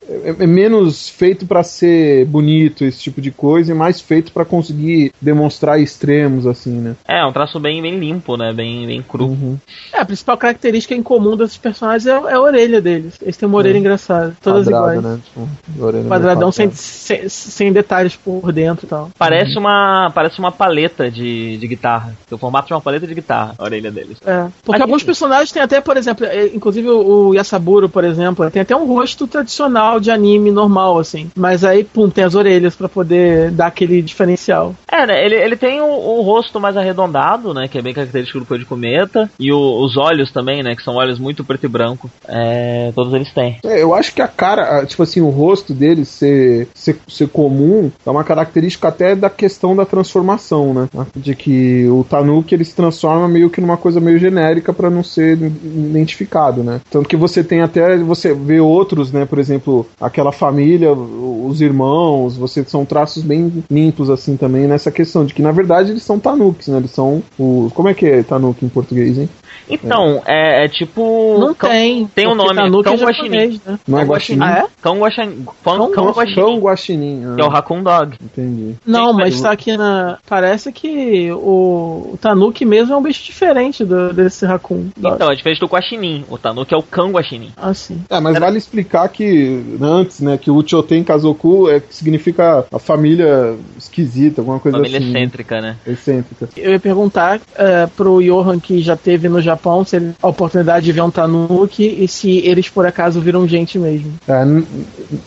[0.10, 4.44] é, é menos feito para ser bonito, esse tipo de coisa, e mais feito para
[4.44, 6.96] conseguir demonstrar extremos, assim, né?
[7.08, 8.52] É, um traço bem, bem limpo, né?
[8.54, 9.28] Bem, bem cru.
[9.28, 9.58] Uhum.
[9.94, 13.18] É, a principal característica em comum desses personagens é, é a orelha deles.
[13.22, 15.02] Eles têm uma orelha engraçada todas iguais.
[15.02, 15.20] Né?
[15.26, 19.10] Tipo, Quadradão sem, sem, sem, detalhes por dentro e tal.
[19.18, 19.62] Parece uhum.
[19.62, 22.14] uma, parece uma paleta de, de guitarra.
[22.32, 24.18] O formato de uma paleta de guitarra, a orelha deles.
[24.26, 24.82] É, porque Aqui.
[24.82, 28.86] alguns personagens têm até, por exemplo, é, inclusive o Yasaburo, por exemplo, tem até um
[28.86, 31.30] rosto tradicional de anime normal, assim.
[31.36, 34.76] Mas aí, pum, tem as orelhas para poder dar aquele diferencial.
[34.92, 35.26] É, né?
[35.26, 37.68] Ele, ele tem o, o, rosto mais arredondado, né?
[37.68, 39.30] Que é bem característico do Cor de Cometa.
[39.40, 40.76] E o, os olhos também, né?
[40.76, 42.10] Que são olhos muito preto e branco.
[42.28, 43.58] É, todos eles têm.
[43.64, 47.28] É, eu acho acho que a cara, tipo assim, o rosto dele ser, ser, ser
[47.28, 50.90] comum é uma característica até da questão da transformação, né?
[51.16, 55.04] De que o Tanuki ele se transforma meio que numa coisa meio genérica para não
[55.04, 56.80] ser identificado, né?
[56.90, 59.26] Tanto que você tem até, você vê outros, né?
[59.26, 65.26] Por exemplo, aquela família, os irmãos, você são traços bem limpos assim também nessa questão
[65.26, 66.78] de que na verdade eles são Tanukis, né?
[66.78, 67.70] Eles são o.
[67.74, 69.30] Como é que é Tanuki em português, hein?
[69.70, 71.38] Então, é, é tipo.
[71.40, 72.08] Não cão, tem.
[72.08, 73.62] Tem um nome, Tanuki Cão é Guaxinim.
[73.66, 73.80] Né?
[73.88, 74.44] Não é Guaxinim?
[74.44, 74.66] Ah, é?
[74.82, 75.46] Cão Guaxinim.
[75.64, 76.36] Cão, cão Guaxinim.
[76.36, 77.24] Cão Guaxinim.
[77.26, 77.36] Ah.
[77.36, 78.18] Que é o Raccoon Dog.
[78.24, 78.76] Entendi.
[78.86, 80.18] Não, mas tá aqui na.
[80.28, 84.88] Parece que o, o Tanuki mesmo é um bicho diferente do, desse Raccoon.
[84.96, 85.16] Dog.
[85.16, 86.26] Então, é diferente do Guaxinim.
[86.30, 87.52] O Tanuki é o Cão Guaxinim.
[87.58, 88.02] Ah, sim.
[88.10, 88.46] É, mas Era...
[88.46, 94.60] vale explicar que antes, né, que o Uchoten Kazoku é, significa a família esquisita, alguma
[94.60, 95.08] coisa família assim.
[95.08, 95.76] Família excêntrica, né?
[95.86, 96.50] Excêntrica.
[96.56, 100.92] Eu ia perguntar uh, pro Johan que já teve no Japão se ele oportunidade de
[100.92, 104.14] ver um Tanuki e se eles por acaso viram gente mesmo.
[104.28, 104.44] É,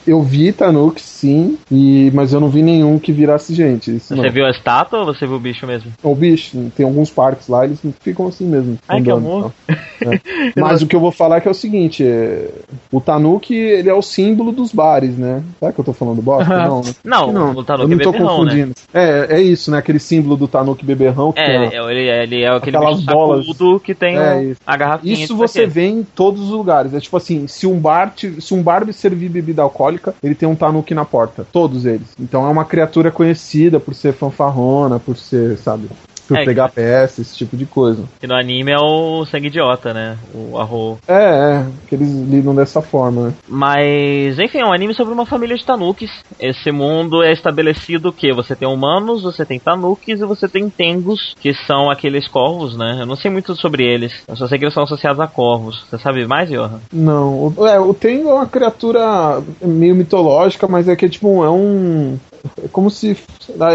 [0.06, 3.98] eu vi Tanuki sim, e, mas eu não vi nenhum que virasse gente.
[3.98, 4.30] você não.
[4.30, 5.92] viu a estátua ou você viu o bicho mesmo?
[6.02, 8.78] O bicho, tem alguns parques lá, eles ficam assim mesmo.
[8.88, 9.52] Ai, que amor.
[10.00, 10.18] É.
[10.58, 12.48] Mas o que eu vou falar é que é o seguinte: é,
[12.90, 15.42] o Tanuki ele é o símbolo dos bares, né?
[15.58, 16.48] Será que eu tô falando bosta?
[16.56, 16.94] Não, né?
[17.04, 18.50] não, não, o Tanuki eu não tô beberrão, né?
[18.50, 18.74] confundindo.
[18.94, 19.28] Né?
[19.28, 19.76] É, é isso, né?
[19.76, 21.32] Aquele símbolo do Tanuki beberrão.
[21.32, 23.46] Que é, é, ele, ele é aquele bicho bolas
[23.84, 25.12] que tem é, a garrafinha.
[25.12, 26.94] Isso você vê em todos os lugares.
[26.94, 30.54] É tipo assim, se um bar, se um bar servir bebida alcoólica, ele tem um
[30.54, 31.46] tanuki na porta.
[31.52, 32.08] Todos eles.
[32.18, 35.88] Então é uma criatura conhecida por ser fanfarrona, por ser, sabe,
[36.30, 36.76] por é, pegar que...
[36.76, 38.04] peça, esse tipo de coisa.
[38.22, 40.16] E no anime é o sangue idiota, né?
[40.32, 40.98] O arro.
[41.08, 43.34] É, é, que eles lidam dessa forma, né?
[43.48, 46.10] Mas, enfim, é um anime sobre uma família de tanukis.
[46.38, 51.34] Esse mundo é estabelecido que você tem humanos, você tem tanukis e você tem tengus,
[51.40, 52.98] que são aqueles corvos, né?
[53.00, 54.22] Eu não sei muito sobre eles.
[54.28, 55.84] Eu só sei que eles são associados a corvos.
[55.90, 56.80] Você sabe mais, Johan?
[56.92, 57.52] Não.
[57.56, 62.18] O, é, o tengu é uma criatura meio mitológica, mas é que tipo, é um
[62.62, 63.16] é como se.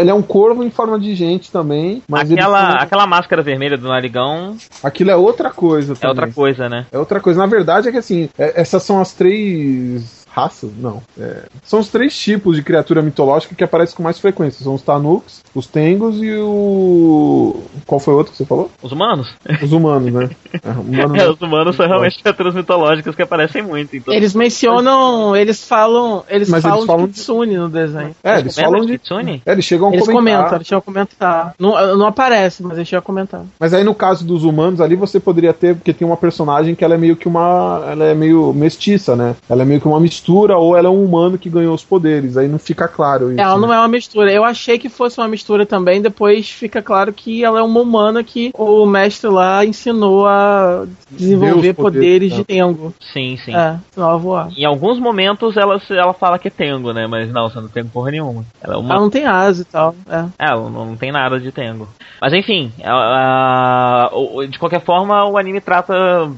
[0.00, 2.02] Ele é um corvo em forma de gente também.
[2.08, 2.82] Mas aquela, ele...
[2.82, 4.56] aquela máscara vermelha do narigão.
[4.82, 6.06] Aquilo é outra coisa também.
[6.06, 6.86] É outra coisa, né?
[6.92, 7.40] É outra coisa.
[7.40, 10.70] Na verdade é que assim, é, essas são as três raças?
[10.76, 11.02] Não.
[11.18, 14.62] É, são os três tipos de criatura mitológica que aparecem com mais frequência.
[14.62, 17.62] São os Tanuks, os Tengos e o.
[17.86, 18.70] Qual foi o outro que você falou?
[18.82, 19.34] Os humanos.
[19.62, 20.30] Os humanos, né?
[20.62, 23.94] É, humanos, é, os humanos são realmente criaturas mitológicas que aparecem muito.
[23.94, 24.12] Então...
[24.12, 26.24] Eles mencionam, eles falam.
[26.28, 28.16] Eles Mas falam, eles falam de Kitsune no desenho.
[28.24, 28.98] É, eles, falam de.
[28.98, 29.42] Kitsune?
[29.44, 30.36] É, eles chegam a eles comentar.
[30.36, 31.54] comentam, eles chegam a comentar.
[31.58, 33.42] Não, não aparece, mas eles chegam a comentar.
[33.60, 36.84] Mas aí no caso dos humanos ali você poderia ter, porque tem uma personagem que
[36.84, 37.84] ela é meio que uma.
[37.90, 39.36] Ela é meio mestiça, né?
[39.48, 42.36] Ela é meio que uma mistura ou ela é um humano que ganhou os poderes.
[42.36, 43.40] Aí não fica claro isso.
[43.40, 43.74] Ela não né?
[43.76, 44.32] é uma mistura.
[44.32, 47.80] Eu achei que fosse uma mistura também, depois fica claro que ela é um alma
[47.80, 52.36] humana que o mestre lá ensinou a desenvolver poderes é.
[52.36, 52.94] de Tengo.
[53.12, 53.54] Sim, sim.
[53.54, 54.48] É, ensinou a voar.
[54.56, 57.06] Em alguns momentos ela, ela fala que é Tengo, né?
[57.06, 58.44] Mas não, você não tem porra nenhuma.
[58.62, 59.94] Ela é uma Ela não tem asa e tal.
[60.08, 60.46] É.
[60.46, 61.88] É, não, não tem nada de Tengo.
[62.20, 65.94] Mas enfim, a- a- o- de qualquer forma, o anime trata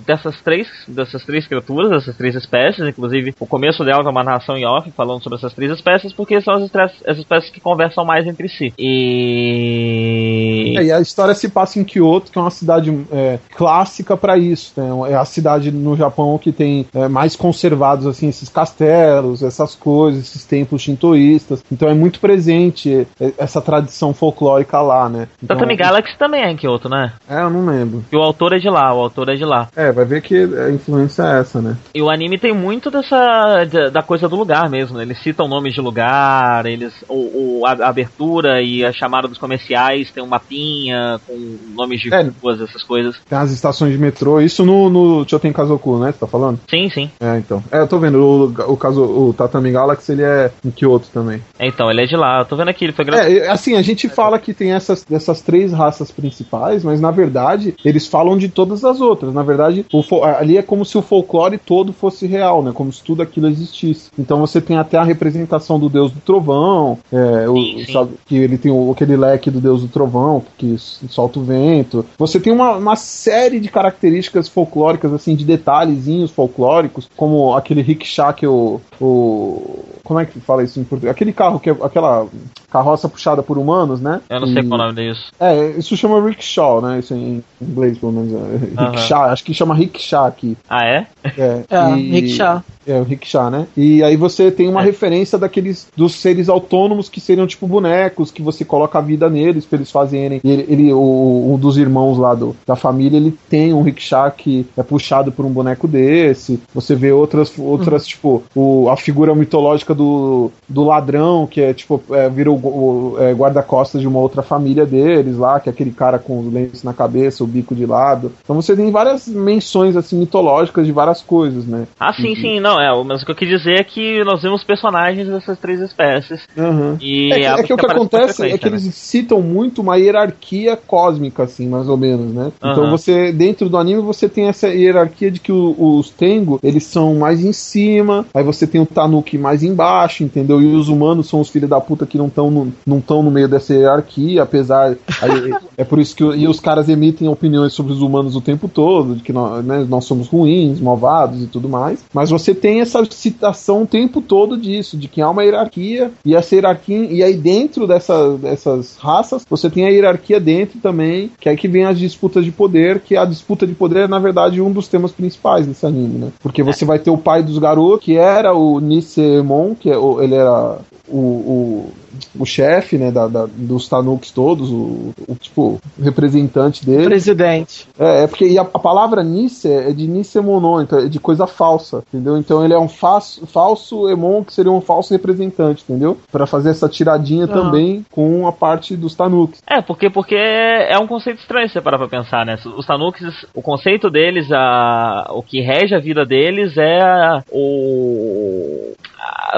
[0.07, 2.87] dessas três, dessas três criaturas, dessas três espécies.
[2.87, 6.40] Inclusive, o começo dela é uma narração em off falando sobre essas três espécies, porque
[6.40, 8.72] são as, estres- as espécies que conversam mais entre si.
[8.78, 10.74] E.
[10.78, 14.36] É, e a história se passa em Kyoto, que é uma cidade é, clássica para
[14.36, 14.72] isso.
[14.76, 15.10] Né?
[15.10, 20.22] É a cidade no Japão que tem é, mais conservados assim esses castelos, essas coisas,
[20.22, 21.64] esses templos shintoístas.
[21.70, 25.28] Então é muito presente é, essa tradição folclórica lá, né?
[25.42, 27.12] Então, Tatami Galaxy também é em Kyoto, né?
[27.28, 28.04] É, eu não lembro.
[28.10, 29.68] E o autor é de lá, o autor é de lá.
[29.76, 31.76] É, vai ver que a influência é essa, né?
[31.94, 34.96] E o anime tem muito dessa da, da coisa do lugar mesmo.
[34.96, 35.04] né?
[35.04, 39.38] Eles citam nomes de lugar, eles o, o- a, a abertura e a chamada dos
[39.38, 42.31] comerciais tem um mapinha com nomes de É.
[42.42, 43.16] ruas, essas coisas.
[43.28, 46.12] Tem as estações de metrô, isso no, no Choten Kazoku, né?
[46.12, 46.61] Você tá falando?
[46.68, 47.11] Sim, sim.
[47.20, 47.62] É, então.
[47.70, 51.42] É, eu tô vendo, o, o caso, o Tatami Galaxy, ele é em Kyoto também.
[51.61, 52.40] Então, ele é de lá.
[52.40, 53.28] Eu tô vendo aqui, ele foi gravado.
[53.31, 57.74] É, assim, a gente fala que tem essas, essas três raças principais, mas na verdade
[57.85, 59.35] eles falam de todas as outras.
[59.35, 62.70] Na verdade, o ali é como se o folclore todo fosse real, né?
[62.72, 64.11] Como se tudo aquilo existisse.
[64.18, 68.37] Então você tem até a representação do deus do trovão, é, o- Sim, sabe, que
[68.37, 72.04] ele tem o- aquele leque do deus do trovão, que solta o vento.
[72.18, 78.32] Você tem uma, uma série de características folclóricas, assim, de detalhezinhos folclóricos, como aquele rickshaw
[78.32, 78.80] que o.
[79.00, 81.11] o como é que fala isso em português?
[81.14, 82.26] Aquele carro que é aquela
[82.70, 84.22] carroça puxada por humanos, né?
[84.30, 85.30] Eu não sei E- qual é o nome disso.
[85.38, 86.98] É, isso chama rickshaw, né?
[86.98, 88.32] Isso em inglês, pelo menos.
[88.32, 90.56] É, rickshaw, acho que chama rickshaw aqui.
[90.68, 91.06] Ah, é?
[91.37, 92.62] É, É, e- rickshaw.
[92.88, 93.66] É, o rickshaw, né?
[93.77, 94.85] E aí você tem uma É.
[94.85, 99.66] referência daqueles dos seres autônomos que seriam tipo bonecos, que você coloca a vida neles
[99.66, 100.40] pra eles fazerem.
[100.42, 104.31] E ele, ele- o, um dos irmãos lá do, da família, ele tem um rickshaw
[104.31, 106.61] que é puxado por um boneco desse.
[106.74, 112.01] Você vê outras, outras tipo, o, a figura mitológica do, do ladrão, que é tipo,
[112.11, 116.18] é, vira o, é, guarda-costas de uma outra família deles lá, que é aquele cara
[116.18, 118.33] com os lenços na cabeça, o bico de lado.
[118.42, 121.87] Então você tem várias menções assim mitológicas de várias coisas, né?
[121.98, 122.88] Ah, sim, sim, não, é.
[123.04, 126.42] Mas o que eu quis dizer é que nós vemos personagens dessas três espécies.
[126.56, 126.96] Uhum.
[127.00, 128.76] E É que, é que o que aparece com acontece é que né?
[128.76, 132.52] eles citam muito uma hierarquia cósmica, assim, mais ou menos, né?
[132.58, 132.90] Então Aham.
[132.90, 137.14] você, dentro do anime, você tem essa hierarquia de que o- os Tengu, eles são
[137.14, 140.60] mais em cima, aí você tem o Tanuki mais embaixo, entendeu?
[140.60, 143.30] E os humanos são os filhos da puta que não estão no, não tão no
[143.30, 144.96] meio dessa hierarquia, apesar...
[145.20, 146.24] aí, é por isso que...
[146.24, 149.64] o- E os caras emitem opiniões sobre os humanos o tempo todo, de que nós,
[149.64, 152.04] né, nós somos ruins, malvados e tudo mais.
[152.12, 156.35] Mas você tem essa citação o tempo todo disso, de que há uma hierarquia, e
[156.35, 161.48] essa hierarquia, e aí dentro dessa, dessas raças, você tem a hierarquia dentro também, que
[161.48, 164.61] é que vem as disputas de poder, que a disputa de poder é, na verdade,
[164.61, 166.28] um dos temas principais desse anime, né?
[166.40, 170.35] Porque você vai ter o pai dos garotos, que era o Nisemon, que é ele
[170.35, 170.78] era
[171.09, 171.92] o, o,
[172.38, 177.04] o chefe, né, da, da- dos Tanuks todos, o, o, tipo, representante dele.
[177.07, 177.87] Presidente.
[177.98, 182.02] É, é porque a, a palavra Nisse é de Nissemonon, então é de coisa falsa,
[182.12, 182.37] entendeu?
[182.37, 186.18] Então ele é um falso, falso Emon que seria um falso representante, entendeu?
[186.31, 187.48] Pra fazer essa tiradinha Ah.
[187.48, 189.62] também com a parte dos Tanuks.
[189.68, 192.57] É, porque, porque é um conceito estranho se você parar pra pensar, né?
[192.76, 198.92] Os Tanuks, o conceito deles, a, o que rege a vida deles é a- o.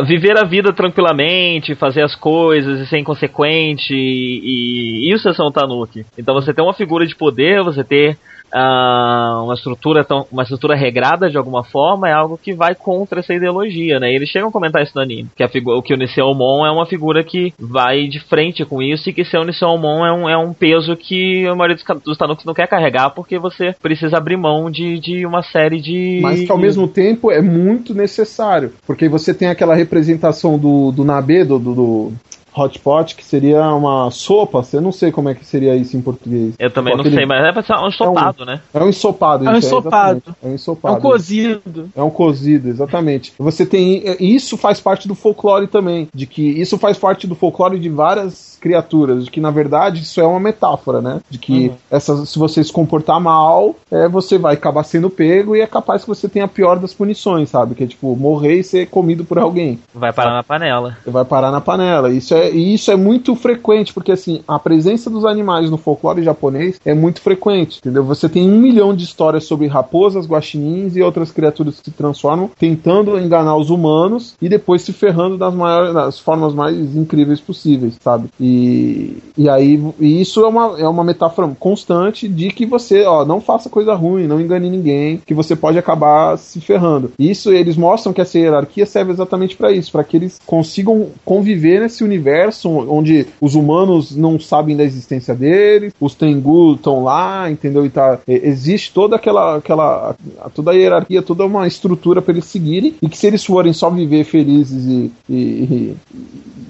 [0.07, 5.53] viver a vida tranquilamente, fazer as coisas e ser inconsequente, e, e isso é um
[5.53, 6.05] Tanuki.
[6.17, 8.17] Então você ter uma figura de poder, você ter
[8.53, 13.21] ah, uma estrutura tão, uma estrutura regrada de alguma forma é algo que vai contra
[13.21, 14.13] essa ideologia, né?
[14.13, 16.71] E eles chegam a comentar isso no anime, que a figura, que o Niseomon é
[16.71, 20.29] uma figura que vai de frente com isso e que ser o Niseomon é um,
[20.29, 24.17] é um peso que a maioria dos, dos Tanuks não quer carregar porque você precisa
[24.17, 28.73] abrir mão de, de uma série de Mas que ao mesmo tempo é muito necessário.
[28.87, 32.13] Porque você tem aquela representação do, do Nabe, do, do, do
[32.57, 34.63] Hot Pot, que seria uma sopa.
[34.73, 36.55] Eu não sei como é que seria isso em português.
[36.59, 38.61] eu também não sei, mas é pra ser um estopado, né?
[38.73, 39.47] É um ensopado.
[39.47, 40.23] É um isso, ensopado.
[40.27, 40.39] exatamente.
[40.43, 40.97] É um É ensopado.
[40.97, 41.91] um cozido.
[41.97, 43.33] É um cozido, exatamente.
[43.39, 44.03] Você tem.
[44.05, 46.09] é, Isso faz parte do folclore também.
[46.15, 49.25] De que isso faz parte do folclore de várias criaturas.
[49.25, 51.21] De que, na verdade, isso é uma metáfora, né?
[51.31, 51.75] De que Uhum.
[51.91, 56.03] essas, se você se comportar mal, é, você vai acabar sendo pego e é capaz
[56.03, 57.75] que você tenha a pior das punições, sabe?
[57.75, 59.79] Que é tipo, morrer e ser comido por alguém.
[59.95, 60.97] Vai parar na panela.
[61.07, 62.11] Vai parar na panela.
[62.13, 65.77] Isso é, é, e isso é muito frequente, porque assim, a presença dos animais no
[65.77, 68.03] folclore japonês é muito frequente, entendeu?
[68.05, 72.51] Você tem um milhão de histórias sobre raposas, guaxinins e outras criaturas que se transformam,
[72.59, 77.97] tentando enganar os humanos e depois se ferrando das, maiores, das formas mais incríveis possíveis,
[78.01, 78.29] sabe?
[78.41, 83.25] E, e aí, e isso é uma, é uma metáfora constante de que você, ó,
[83.25, 87.13] não faça coisa ruim, não engane ninguém, que você pode acabar se ferrando.
[87.19, 91.81] Isso eles mostram que essa hierarquia serve exatamente para isso, para que eles consigam conviver
[91.81, 92.30] nesse universo
[92.65, 97.85] onde os humanos não sabem da existência deles, os Tengu estão lá, entendeu?
[97.85, 100.15] E tá, existe toda aquela, aquela
[100.55, 103.91] toda a hierarquia, toda uma estrutura para eles seguirem e que se eles forem só
[103.91, 105.97] viver felizes e, e, e,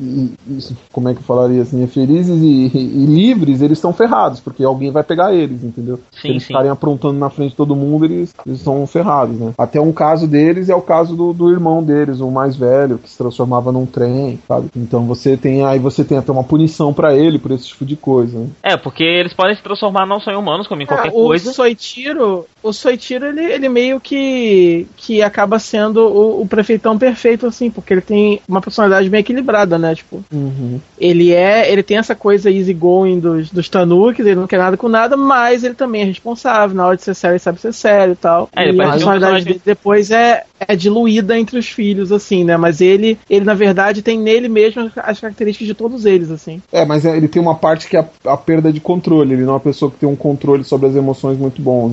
[0.01, 4.91] e como é que eu falaria assim, felizes e, livres, eles estão ferrados, porque alguém
[4.91, 5.97] vai pegar eles, entendeu?
[5.97, 6.47] Sim, se eles sim.
[6.49, 9.53] ficarem aprontando na frente de todo mundo, eles, eles estão ferrados, né?
[9.59, 13.11] Até um caso deles é o caso do, do irmão deles, o mais velho, que
[13.11, 14.69] se transformava num trem, sabe?
[14.77, 17.97] Então você tem aí você tem até uma punição para ele por esse tipo de
[17.97, 18.39] coisa.
[18.39, 18.47] Né?
[18.63, 21.15] É, porque eles podem se transformar não só em humanos, como em qualquer É, o
[21.15, 21.53] coisa.
[21.53, 27.71] Soichiro, o Soichiro ele, ele meio que que acaba sendo o, o prefeitão perfeito assim,
[27.71, 29.95] porque ele tem uma personalidade bem equilibrada, né?
[29.95, 30.81] Tipo, Uhum.
[30.99, 34.89] ele é, ele tem essa coisa easygoing dos, dos Tanukis, ele não quer nada com
[34.89, 38.13] nada, mas ele também é responsável, na hora de ser sério, ele sabe ser sério
[38.13, 38.49] e tal.
[38.55, 42.13] É, e a parece um personalidade personagem- dele depois é, é diluída entre os filhos,
[42.13, 42.57] assim, né?
[42.57, 46.61] Mas ele, ele na verdade tem nele mesmo as características de todos eles, assim.
[46.73, 49.33] É, mas é, ele tem uma parte que é a, a perda de controle.
[49.35, 51.89] Ele não é uma pessoa que tem um controle sobre as emoções muito bom,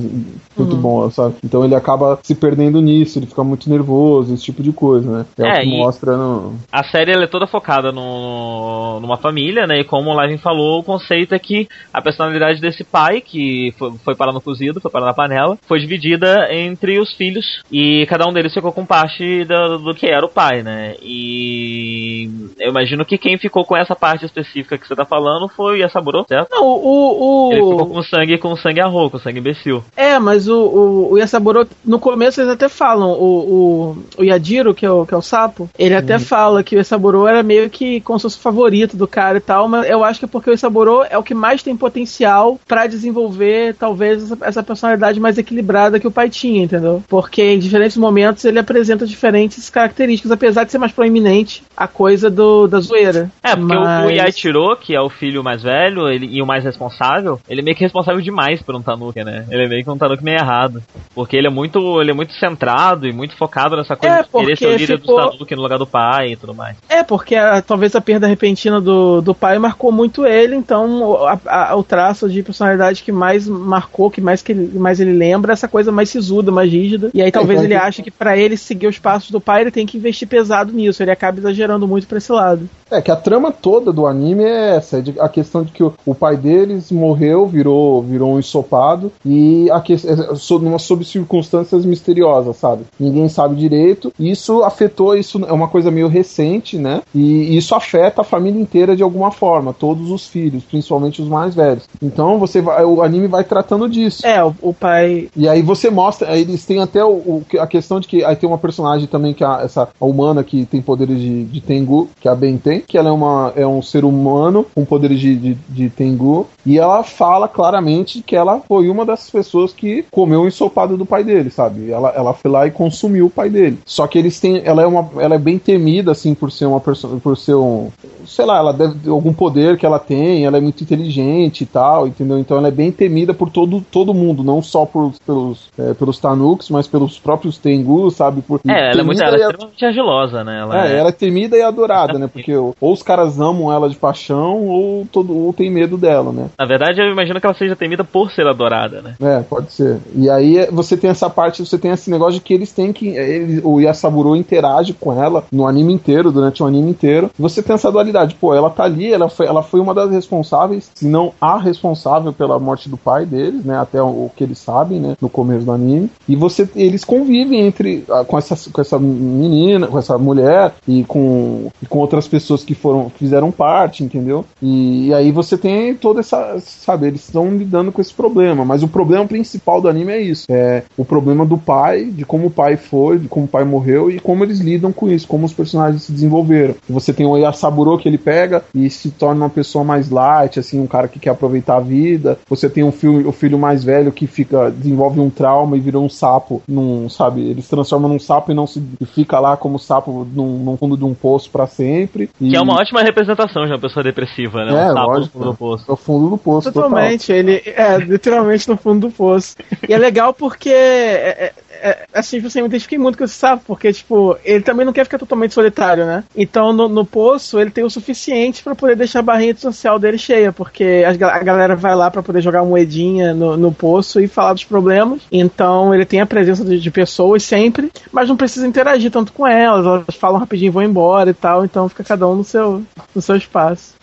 [0.56, 0.80] muito Uhum.
[0.80, 1.36] bom, sabe?
[1.44, 5.26] Então ele acaba se perdendo nisso, ele fica muito nervoso, esse tipo de coisa, né?
[5.38, 6.54] É, É, o que mostra no.
[6.72, 9.80] A série ela é toda focada no, numa família, né?
[9.80, 13.92] E como o Liven falou, o conceito é que a personalidade desse pai, que foi,
[14.04, 17.62] foi parar no cozido, foi parar na panela, foi dividida entre os filhos.
[17.70, 20.94] E cada um deles ficou com parte do, do que era o pai, né?
[21.02, 25.74] E eu imagino que quem ficou com essa parte específica que você tá falando foi
[25.74, 26.48] o Yasaburo, certo?
[26.50, 27.48] Não, o.
[27.48, 29.82] o, Ele ficou com sangue com sangue arro, com sangue imbecil.
[29.96, 34.74] É, mas o, o, o Yasaburo, no começo eles até falam, o, o, o Yadiro,
[34.74, 37.70] que é o, que é o sapo, ele até fala que o Yasaburo era meio
[37.70, 40.28] que como se fosse o favorito do cara e tal, mas eu acho que é
[40.28, 45.20] porque o Yasaburo é o que mais tem potencial pra desenvolver, talvez, essa, essa personalidade
[45.20, 47.02] mais equilibrada que o pai tinha, entendeu?
[47.08, 52.30] Porque em diferentes momentos ele apresenta diferentes características, apesar de ser mais proeminente a coisa
[52.30, 53.30] do, da zoeira.
[53.42, 56.46] É, porque o- o Mas- Yaichiro, que é o filho mais velho ele, e o
[56.46, 59.44] mais responsável, ele é meio que responsável demais por um Tanuki, né?
[59.50, 60.82] Ele é meio que um Tanuki meio errado.
[61.14, 64.28] Porque ele é muito, ele é muito centrado e muito focado nessa coisa É, de
[64.28, 66.76] querer ser o líder ficou- dos Tanuki no lugar do pai e tudo mais.
[66.88, 71.26] É, porque a- talvez a perda repentina do, do pai marcou muito ele, então o-
[71.26, 75.12] a- a- o traço de personalidade que mais marcou, que mais, que ele, mais ele
[75.12, 77.10] lembra, é essa coisa mais sisuda, mais rígida.
[77.12, 79.62] E aí talvez então ele que- ache que pra ele seguir os passos do pai,
[79.62, 81.02] ele tem que investir pesado nisso.
[81.02, 82.68] Ele acaba exagerando muito pra esse lado.
[82.90, 85.82] É que a trama toda do anime é essa, é de- a questão de que
[85.82, 90.78] o, o pai deles morreu, virou, virou um ensopado e a que, é, sob, numa-
[90.78, 92.84] sob circunstâncias misteriosas, sabe?
[92.98, 94.12] Ninguém sabe direito.
[94.18, 97.02] E isso afetou, isso é uma coisa meio recente, né?
[97.14, 101.54] E isso afeta a família inteira de alguma forma, todos os filhos, principalmente os mais
[101.54, 101.84] velhos.
[102.02, 104.26] Então você vai, o anime vai tratando disso.
[104.26, 105.28] É, o, o pai.
[105.36, 108.34] E aí você mostra, aí eles têm até o, o- a questão de que aí
[108.36, 112.28] tem uma personagem também que é essa humana que tem poderes de, de Tengu, que
[112.28, 112.34] é a
[112.80, 116.78] Que ela é, uma, é um ser humano com poderes de, de, de Tengu, e
[116.78, 121.24] ela fala claramente que ela foi uma das pessoas que comeu o ensopado do pai
[121.24, 121.90] dele, sabe?
[121.90, 123.78] Ela, ela foi lá e consumiu o pai dele.
[123.84, 126.80] Só que eles têm, ela é uma, ela é bem temida assim por ser uma
[126.80, 127.88] pessoa, por ser um,
[128.28, 131.66] sei lá, ela deve ter algum poder que ela tem, ela é muito inteligente e
[131.66, 132.38] tal, entendeu?
[132.38, 136.18] Então ela é bem temida por todo, todo mundo, não só por, pelos, é, pelos
[136.18, 138.42] Tanuks, mas pelos próprios Tengu, sabe?
[138.42, 140.60] Por, É, ela é muito ela é extremamente argilosa, né?
[140.60, 142.28] Ela é, ela é temida e adorada, né?
[142.32, 146.46] Porque ou os caras amam ela de paixão ou, todo, ou tem medo dela, né?
[146.58, 149.14] Na verdade, eu imagino que ela seja temida por ser adorada, né?
[149.20, 149.98] É, pode ser.
[150.14, 152.92] E aí é, você tem essa parte, você tem esse negócio de que eles têm
[152.92, 153.08] que.
[153.08, 157.30] ele- o Yasaburo interage com ela no anime inteiro, durante o anime inteiro.
[157.38, 160.90] Você tem essa dualidade, pô, ela tá ali, ela foi, ela foi uma das responsáveis,
[160.94, 163.78] se não a responsável pela morte do pai deles, né?
[163.78, 165.16] Até o, o que eles sabem, né?
[165.20, 166.10] No começo do anime.
[166.28, 171.04] E você eles convivem entre ah, com essa, com essa menina, com essa mulher e
[171.04, 174.44] com, e com outras pessoas que foram fizeram parte, entendeu?
[174.62, 178.82] E, e aí você tem toda essa, sabe, eles estão lidando com esse problema, mas
[178.82, 182.50] o problema principal do anime é isso, é o problema do pai, de como o
[182.50, 185.52] pai foi, de como o pai morreu e como eles lidam com isso, como os
[185.52, 186.74] personagens se desenvolveram.
[186.88, 190.58] Você tem o Yasaburo, que que ele pega e se torna uma pessoa mais light,
[190.58, 192.38] assim, um cara que quer aproveitar a vida.
[192.48, 196.04] Você tem um filho, o filho mais velho que fica desenvolve um trauma e virou
[196.04, 197.42] um sapo, num, sabe?
[197.42, 200.76] Ele se transforma num sapo e não se e fica lá como sapo num, num
[200.76, 202.30] fundo de um poço para sempre.
[202.40, 202.50] E...
[202.50, 204.72] Que é uma ótima representação de uma pessoa depressiva, né?
[204.72, 205.84] É, um sapo lógico, no fundo do poço.
[205.88, 206.72] É o fundo do poço.
[206.72, 209.56] Totalmente, ele é literalmente no fundo do poço.
[209.88, 213.62] E é legal porque é, é, é, assim, você me identifiquei muito com esse sapo,
[213.66, 216.24] porque, tipo, ele também não quer ficar totalmente solitário, né?
[216.36, 220.18] Então, no, no poço, ele tem o suficiente para poder deixar a barrinha social dele
[220.18, 224.28] cheia, porque a, a galera vai lá para poder jogar moedinha no, no poço e
[224.28, 225.22] falar dos problemas.
[225.30, 229.46] Então, ele tem a presença de, de, pessoas sempre, mas não precisa interagir tanto com
[229.46, 232.82] elas, elas falam rapidinho e vão embora e tal, então fica cada um no seu,
[233.14, 233.94] no seu espaço.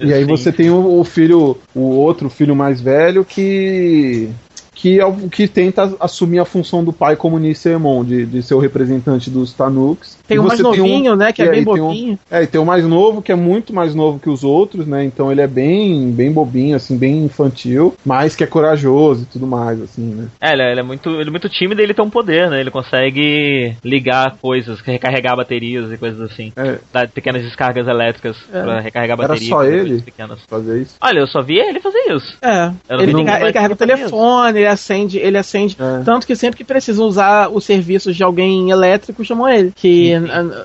[0.00, 4.30] É, e aí você tem o, o filho, o outro filho mais velho que
[4.74, 8.54] que é o que tenta assumir a função do pai como Nissemon, de, de ser
[8.54, 10.18] o representante dos Tanuks.
[10.26, 12.14] Tem o mais novinho, um, né, que é, é bem bobinho.
[12.14, 14.86] Um, é, e tem o mais novo, que é muito mais novo que os outros,
[14.86, 19.26] né, então ele é bem, bem bobinho, assim, bem infantil, mas que é corajoso e
[19.26, 20.28] tudo mais, assim, né.
[20.40, 22.50] É, ele é, ele é muito, ele é muito tímido e ele tem um poder,
[22.50, 26.78] né, ele consegue ligar coisas, recarregar baterias e coisas assim, é.
[26.92, 28.62] dar pequenas descargas elétricas é.
[28.62, 29.46] pra recarregar baterias.
[29.46, 30.40] Era só ele pequenas.
[30.48, 30.96] fazer isso?
[31.00, 32.36] Olha, eu só vi ele fazer isso.
[32.42, 35.76] É, ele, não, ele carrega o telefone, ele acende, ele acende.
[35.78, 36.02] É.
[36.04, 39.72] Tanto que sempre que precisa usar os serviços de alguém elétrico, chamam ele.
[39.74, 40.14] Que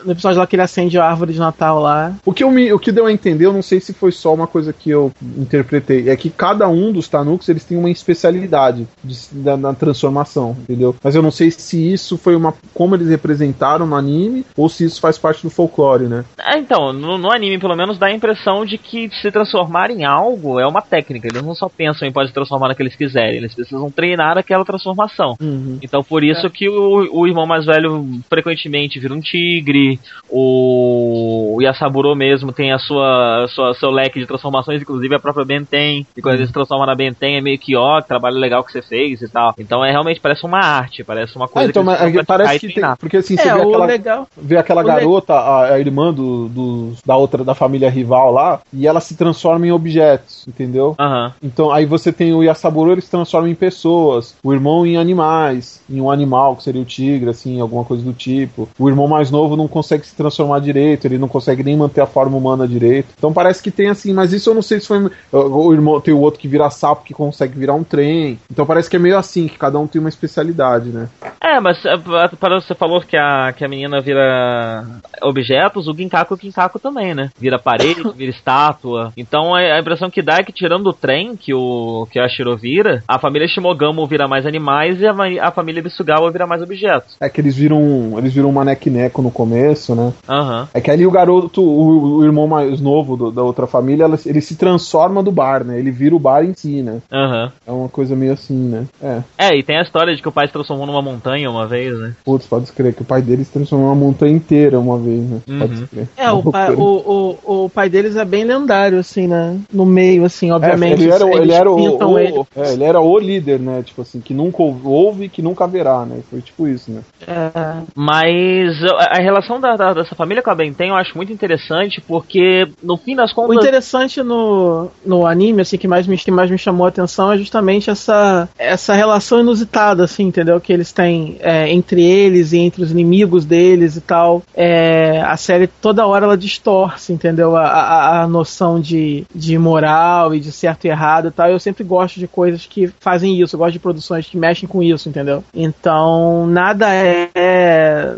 [0.03, 2.15] no episódio lá que ele acende a árvore de Natal lá.
[2.25, 4.33] O que, eu me, o que deu a entender, eu não sei se foi só
[4.33, 8.87] uma coisa que eu interpretei, é que cada um dos Tanuks eles têm uma especialidade
[9.03, 10.95] de, da, na transformação, entendeu?
[11.03, 12.53] Mas eu não sei se isso foi uma.
[12.73, 16.25] como eles representaram no anime, ou se isso faz parte do folclore, né?
[16.37, 20.05] É, então, no, no anime, pelo menos, dá a impressão de que se transformar em
[20.05, 21.27] algo é uma técnica.
[21.27, 25.35] Eles não só pensam em pode transformar naqueles que quiserem, eles precisam treinar aquela transformação.
[25.39, 25.77] Uhum.
[25.81, 26.49] Então por isso é.
[26.49, 32.71] que o, o, irmão mais velho frequentemente vira um tigre, o, o Yasaburo mesmo tem
[32.71, 36.39] a sua, a sua seu leque de transformações, inclusive a própria Benten, e quando uhum.
[36.41, 39.21] ele se transforma na Benten é meio que ó, que trabalho legal que você fez
[39.21, 39.53] e tal.
[39.57, 42.73] Então é realmente parece uma arte, parece uma coisa ah, então, que mas, parece que
[42.73, 44.27] tem, porque assim, você é, vê aquela, legal.
[44.37, 48.87] vê aquela garota, a, a, irmã do, do, da outra da família rival lá, e
[48.87, 50.95] ela se transforma em objetos, entendeu?
[50.99, 51.31] Uhum.
[51.41, 55.81] Então aí você tem o Yasaburo, ele se transforma em pessoas o irmão em animais,
[55.89, 58.67] em um animal, que seria o tigre, assim, alguma coisa do tipo.
[58.77, 62.07] O irmão mais novo não consegue se transformar direito, ele não consegue nem manter a
[62.07, 63.09] forma humana direito.
[63.17, 65.09] Então parece que tem assim, mas isso eu não sei se foi.
[65.31, 68.39] O irmão tem o outro que vira sapo que consegue virar um trem.
[68.51, 71.09] Então parece que é meio assim, que cada um tem uma especialidade, né?
[71.41, 71.97] É, mas é,
[72.39, 74.85] para você falou que a, que a menina vira
[75.21, 77.29] objetos, o Ginkaku o Ginkaku também, né?
[77.39, 79.13] Vira parede, vira estátua.
[79.15, 82.55] Então a impressão que dá é que tirando o trem que o que a Shiro
[82.57, 85.13] vira, a família Shimogamo vira mais animais e a,
[85.47, 87.15] a família Bisugawa vira mais objetos.
[87.19, 88.15] É que eles viram.
[88.17, 90.13] Eles viram uma neco no começo, né?
[90.27, 90.67] Uhum.
[90.73, 94.17] É que ali o garoto, o, o irmão mais novo do, da outra família, ela,
[94.25, 95.77] ele se transforma do bar, né?
[95.77, 96.99] Ele vira o bar em si, né?
[97.11, 97.51] Uhum.
[97.67, 98.85] É uma coisa meio assim, né?
[99.01, 99.21] É.
[99.37, 101.97] É, e tem a história de que o pai se transformou numa montanha uma vez,
[101.97, 102.13] né?
[102.23, 105.39] Putz, pode escrever que o pai deles se transformou numa montanha inteira uma vez, né?
[105.47, 105.59] Uhum.
[105.59, 106.09] Pode escrever.
[106.17, 109.57] É, o pai, o, o, o pai deles é bem lendário, assim, né?
[109.71, 111.01] No meio, assim, obviamente.
[111.01, 112.43] É, ele era, ele era o, o ele.
[112.55, 113.83] É, ele era o líder, né?
[113.83, 116.21] Tipo assim, que nunca houve e que nunca haverá, né?
[116.29, 117.01] Foi tipo isso, né?
[117.27, 117.81] É.
[117.95, 118.77] Mas
[119.09, 122.97] a relação da, da, dessa família com a Benten eu acho muito interessante, porque no
[122.97, 123.55] fim das contas.
[123.55, 127.31] O interessante no, no anime, assim, que mais, me, que mais me chamou a atenção
[127.31, 130.59] é justamente essa, essa relação inusitada, assim, entendeu?
[130.59, 134.43] Que eles têm é, entre eles e entre os inimigos deles e tal.
[134.55, 137.55] É, a série toda hora ela distorce, entendeu?
[137.55, 141.49] A, a, a noção de, de moral e de certo e errado e tal.
[141.49, 144.81] Eu sempre gosto de coisas que fazem isso, eu gosto de produções que mexem com
[144.81, 145.43] isso, entendeu?
[145.53, 148.15] Então, nada é.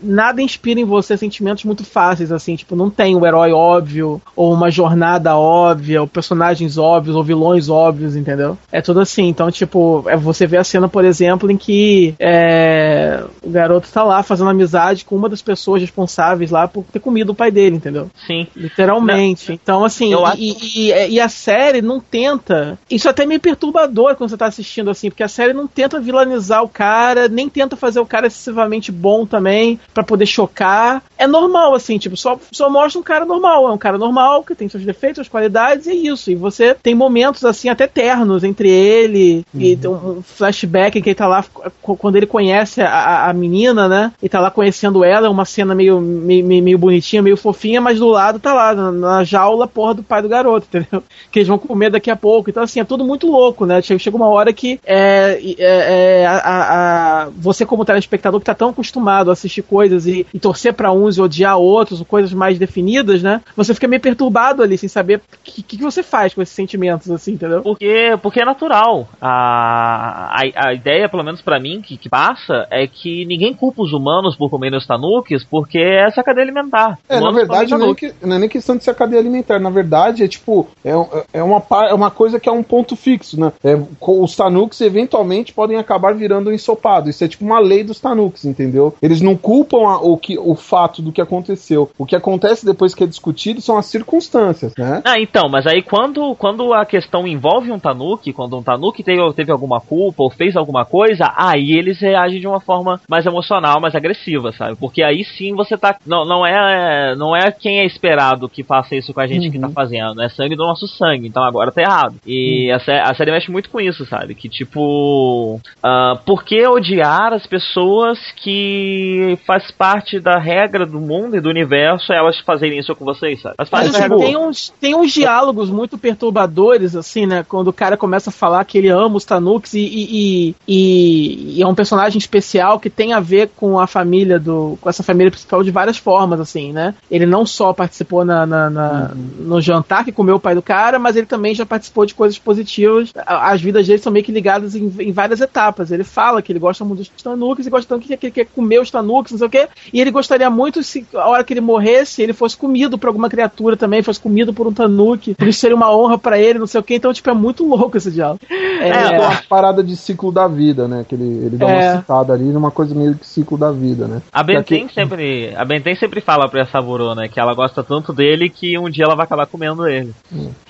[0.00, 4.52] Nada inspira em você sentimentos muito fáceis, assim, tipo, não tem um herói óbvio, ou
[4.52, 8.56] uma jornada óbvia, ou personagens óbvios, ou vilões óbvios, entendeu?
[8.70, 9.26] É tudo assim.
[9.26, 14.04] Então, tipo, é você vê a cena, por exemplo, em que é, o garoto tá
[14.04, 17.76] lá fazendo amizade com uma das pessoas responsáveis lá por ter comido o pai dele,
[17.76, 18.10] entendeu?
[18.26, 18.46] Sim.
[18.54, 19.48] Literalmente.
[19.48, 19.54] Não.
[19.54, 22.78] Então, assim, e, e, e, a série não tenta.
[22.90, 26.00] Isso é até meio perturbador quando você tá assistindo, assim, porque a série não tenta
[26.00, 31.02] vilanizar o cara, nem tenta fazer o cara excessivamente bom também, para poder chocar.
[31.18, 33.68] É normal, assim, tipo, só, só mostra um cara normal.
[33.68, 36.30] É um cara normal, que tem seus defeitos, suas qualidades, e é isso.
[36.30, 39.60] E você tem momentos, assim, até ternos entre ele, uhum.
[39.60, 41.44] e tem um flashback em que ele tá lá,
[41.82, 44.12] quando ele conhece a, a menina, né?
[44.22, 47.98] E tá lá conhecendo ela, é uma cena meio, meio, meio bonitinha, meio fofinha, mas
[47.98, 51.02] do lado tá lá, na, na jaula, porra do pai do garoto, entendeu?
[51.30, 52.50] Que eles vão comer daqui a pouco.
[52.50, 53.80] Então, assim, é tudo muito louco, né?
[53.82, 58.54] Chega, chega uma hora que é, é, é a, a, você, como telespectador, que tá
[58.54, 62.32] tão acostumado a assistir coisas e, e torcer para uns e odiar outros, ou coisas
[62.32, 63.40] mais definidas, né?
[63.56, 67.10] Você fica meio perturbado ali, sem saber o que, que, você faz com esses sentimentos,
[67.10, 67.62] assim, entendeu?
[67.62, 69.08] Porque, porque é natural.
[69.20, 73.82] A, a, a ideia, pelo menos para mim, que, que, passa, é que ninguém culpa
[73.82, 76.98] os humanos por comerem os tanuques, porque é essa cadeia alimentar.
[77.08, 79.58] É, na verdade, não é, que, não é, nem questão de ser a cadeia alimentar.
[79.58, 80.92] Na verdade, é tipo, é,
[81.32, 83.52] é, uma, é uma coisa que é um ponto fixo, né?
[83.62, 87.08] É, os tanuques eventualmente podem acabar virando um ensopado.
[87.08, 88.94] Isso é tipo uma lei dos tanuques, entendeu?
[89.00, 91.90] Eles não culpam a, o, que, o fato do que aconteceu.
[91.96, 95.02] O que acontece depois que é discutido são as circunstâncias, né?
[95.04, 99.20] Ah, então, mas aí quando, quando a questão envolve um tanuque, quando um tanuque teve,
[99.32, 103.80] teve alguma culpa ou fez alguma coisa, aí eles reagem de uma forma mais emocional,
[103.80, 104.76] mais agressiva, sabe?
[104.76, 105.96] Porque aí sim você tá.
[106.06, 109.52] Não, não, é, não é quem é esperado que faça isso com a gente uhum.
[109.52, 109.72] que tá uhum.
[109.72, 110.22] fazendo.
[110.22, 111.26] É sangue do nosso sangue.
[111.26, 112.16] Então agora tá errado.
[112.26, 112.76] E uhum.
[112.76, 114.33] a, a, série mexe muito com isso, sabe?
[114.34, 115.60] Que tipo.
[115.78, 121.48] Uh, por que odiar as pessoas que faz parte da regra do mundo e do
[121.48, 123.56] universo elas fazerem isso com vocês, sabe?
[123.56, 127.44] Parte Mas, tem, uns, tem uns diálogos muito perturbadores, assim, né?
[127.46, 131.62] Quando o cara começa a falar que ele ama os Tanuks e, e, e, e
[131.62, 134.78] é um personagem especial que tem a ver com a família do.
[134.80, 136.94] com essa família principal de várias formas, assim, né?
[137.10, 139.46] Ele não só participou na, na, na uhum.
[139.46, 142.38] no jantar que comeu o pai do cara, mas ele também já participou de coisas
[142.38, 143.12] positivas.
[143.26, 145.92] As vidas dele são meio que ligadas em, em várias etapas.
[145.92, 148.80] Ele fala que ele gosta muito dos Tanuks e gosta tanto que ele quer comer
[148.80, 149.68] os Tanuks, não sei o quê.
[149.92, 153.28] E ele gostaria muito se a hora que ele morresse, ele fosse comido por alguma
[153.28, 155.34] criatura também, fosse comido por um Tanuki.
[155.34, 156.96] Por isso seria uma honra para ele, não sei o quê.
[156.96, 158.40] Então, tipo, é muito louco esse diálogo.
[158.50, 161.04] É, é uma parada de ciclo da vida, né?
[161.08, 161.74] Que ele, ele dá é.
[161.74, 164.22] uma citada ali numa coisa meio que ciclo da vida, né?
[164.32, 164.94] A Benten aqui...
[164.94, 167.28] sempre, a Benten sempre fala pra Saburo, né?
[167.28, 170.14] Que ela gosta tanto dele que um dia ela vai acabar comendo ele.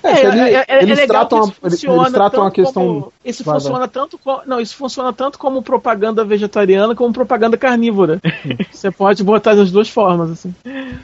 [0.02, 1.80] É, é, ele, é, é eles, tratam a, eles
[2.12, 2.82] tratam a questão.
[2.82, 7.57] Como, isso vai, funciona tanto como, não, isso funciona tanto como propaganda vegetariana como propaganda
[7.57, 8.20] carnívora.
[8.72, 10.55] você pode botar das duas formas, assim.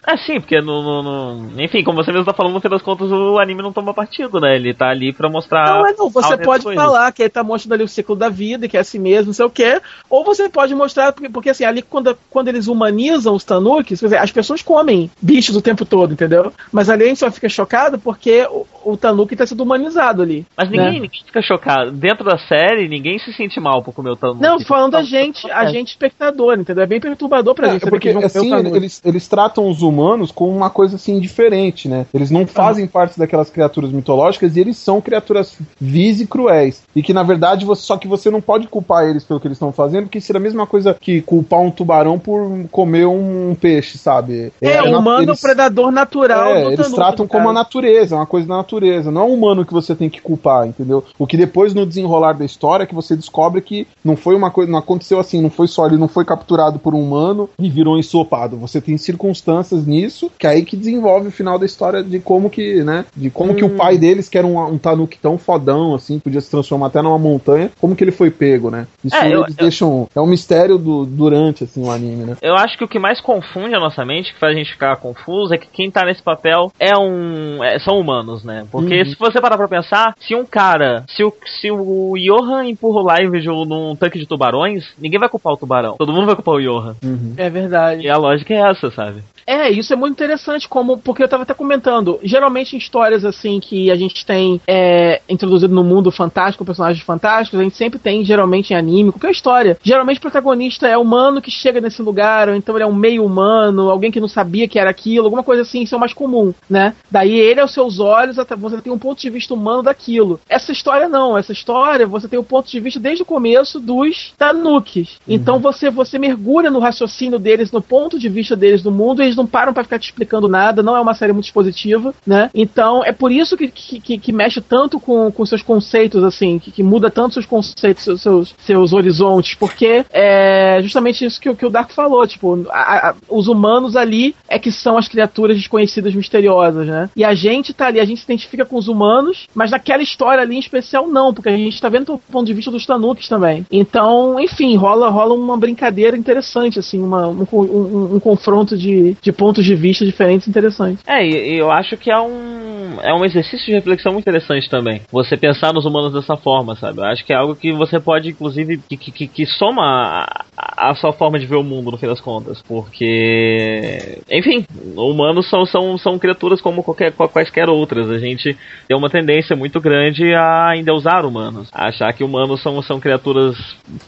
[0.06, 2.82] É sim, porque no, no, no, enfim, como você mesmo tá falando, no fim das
[2.82, 4.56] contas o anime não toma partido, né?
[4.56, 5.66] Ele tá ali pra mostrar.
[5.66, 6.10] Não, é não.
[6.10, 8.98] Você pode falar que ele tá mostrando ali o ciclo da vida, que é assim
[8.98, 9.80] mesmo, não sei o quê.
[10.08, 14.18] Ou você pode mostrar, porque, porque assim, ali quando, quando eles humanizam os tanukis, dizer,
[14.18, 16.52] as pessoas comem bichos o tempo todo, entendeu?
[16.72, 20.46] Mas ali a gente só fica chocado porque o, o tanuki tá sendo humanizado ali.
[20.56, 20.92] Mas ninguém, né?
[21.00, 21.92] ninguém, fica chocado.
[21.92, 24.42] Dentro da série, ninguém se sente mal por comer o tanuki.
[24.42, 26.84] Não, falando a gente, a gente espectador, entendeu?
[26.84, 27.88] É bem perturbador pra é, gente.
[27.88, 32.06] Porque, assim, eles, eles tratam os humanos como uma coisa assim diferente, né?
[32.12, 36.82] Eles não fazem parte daquelas criaturas mitológicas e eles são criaturas vis e cruéis.
[36.94, 39.56] E que na verdade, você, só que você não pode culpar eles pelo que eles
[39.56, 43.98] estão fazendo, porque seria a mesma coisa que culpar um tubarão por comer um peixe,
[43.98, 44.52] sabe?
[44.60, 46.54] É, é o humano eles, é o predador natural.
[46.54, 49.10] É, eles tratam como a natureza, uma coisa da natureza.
[49.10, 51.04] Não é o humano que você tem que culpar, entendeu?
[51.18, 54.50] O que depois no desenrolar da história é que você descobre que não foi uma
[54.50, 57.68] coisa, não aconteceu assim, não foi só ele não foi capturado por um humano e
[57.68, 58.56] virou ensopado.
[58.56, 62.50] Você tem circunstâncias nisso que é aí que desenvolve o final da história de como
[62.50, 63.54] que, né, de como hum.
[63.54, 63.76] que o hum.
[63.76, 67.18] pai deles, que era um, um Tanuki tão fodão assim, podia se transformar até numa
[67.18, 68.86] montanha, como que ele foi pego, né?
[69.04, 72.36] Isso é, eu, eles eu, deixam, é um mistério do, durante assim o anime, né?
[72.42, 74.96] Eu acho que o que mais confunde a nossa mente, que faz a gente ficar
[74.96, 78.66] confuso, é que quem tá nesse papel é um, é, são humanos, né?
[78.70, 79.04] Porque uhum.
[79.06, 83.04] se você parar pra pensar, se um cara, se o, se o Johan empurra o
[83.04, 85.96] Live num tanque de tubarões, ninguém vai culpar o tubarão.
[85.98, 86.96] Todo mundo vai culpar o Johan.
[87.02, 87.34] Uhum.
[87.36, 88.02] É verdade.
[88.02, 89.22] E a lógica é essa, sabe?
[89.50, 92.20] É, isso é muito interessante, como porque eu estava até comentando.
[92.22, 97.58] Geralmente em histórias assim que a gente tem é, introduzido no mundo fantástico, personagens fantásticos,
[97.58, 99.76] a gente sempre tem, geralmente em anime, qualquer história.
[99.82, 103.24] Geralmente o protagonista é humano que chega nesse lugar, ou então ele é um meio
[103.24, 106.12] humano, alguém que não sabia que era aquilo, alguma coisa assim, isso é o mais
[106.12, 106.94] comum, né?
[107.10, 110.38] Daí ele, aos seus olhos, você tem um ponto de vista humano daquilo.
[110.48, 113.80] Essa história não, essa história você tem o um ponto de vista desde o começo
[113.80, 115.18] dos Tanukis.
[115.26, 115.60] Então uhum.
[115.60, 119.39] você, você mergulha no raciocínio deles, no ponto de vista deles do mundo, e eles
[119.40, 122.50] não param para ficar te explicando nada, não é uma série muito expositiva, né?
[122.54, 126.70] Então é por isso que, que, que mexe tanto com, com seus conceitos, assim, que,
[126.70, 131.66] que muda tanto seus conceitos, seus, seus, seus horizontes, porque é justamente isso que, que
[131.66, 136.14] o Dark falou, tipo, a, a, os humanos ali é que são as criaturas desconhecidas
[136.14, 137.08] misteriosas, né?
[137.16, 140.42] E a gente tá ali, a gente se identifica com os humanos, mas naquela história
[140.42, 143.28] ali em especial não, porque a gente tá vendo o ponto de vista dos Tanukis
[143.28, 143.64] também.
[143.70, 149.32] Então, enfim, rola, rola uma brincadeira interessante, assim, uma, um, um, um confronto de, de
[149.32, 151.02] pontos de vista diferentes interessantes.
[151.06, 155.02] É, e, eu acho que é um, é um exercício de reflexão muito interessante também.
[155.10, 157.00] Você pensar nos humanos dessa forma, sabe?
[157.00, 160.94] Eu acho que é algo que você pode, inclusive, que, que, que soma a, a
[160.94, 162.62] sua forma de ver o mundo, no fim das contas.
[162.62, 164.64] Porque, enfim,
[164.96, 168.10] humanos são, são, são criaturas como qualquer, quaisquer outras.
[168.10, 168.56] A gente
[168.86, 171.68] tem uma tendência muito grande a endeusar humanos.
[171.72, 173.56] A achar que humanos são, são criaturas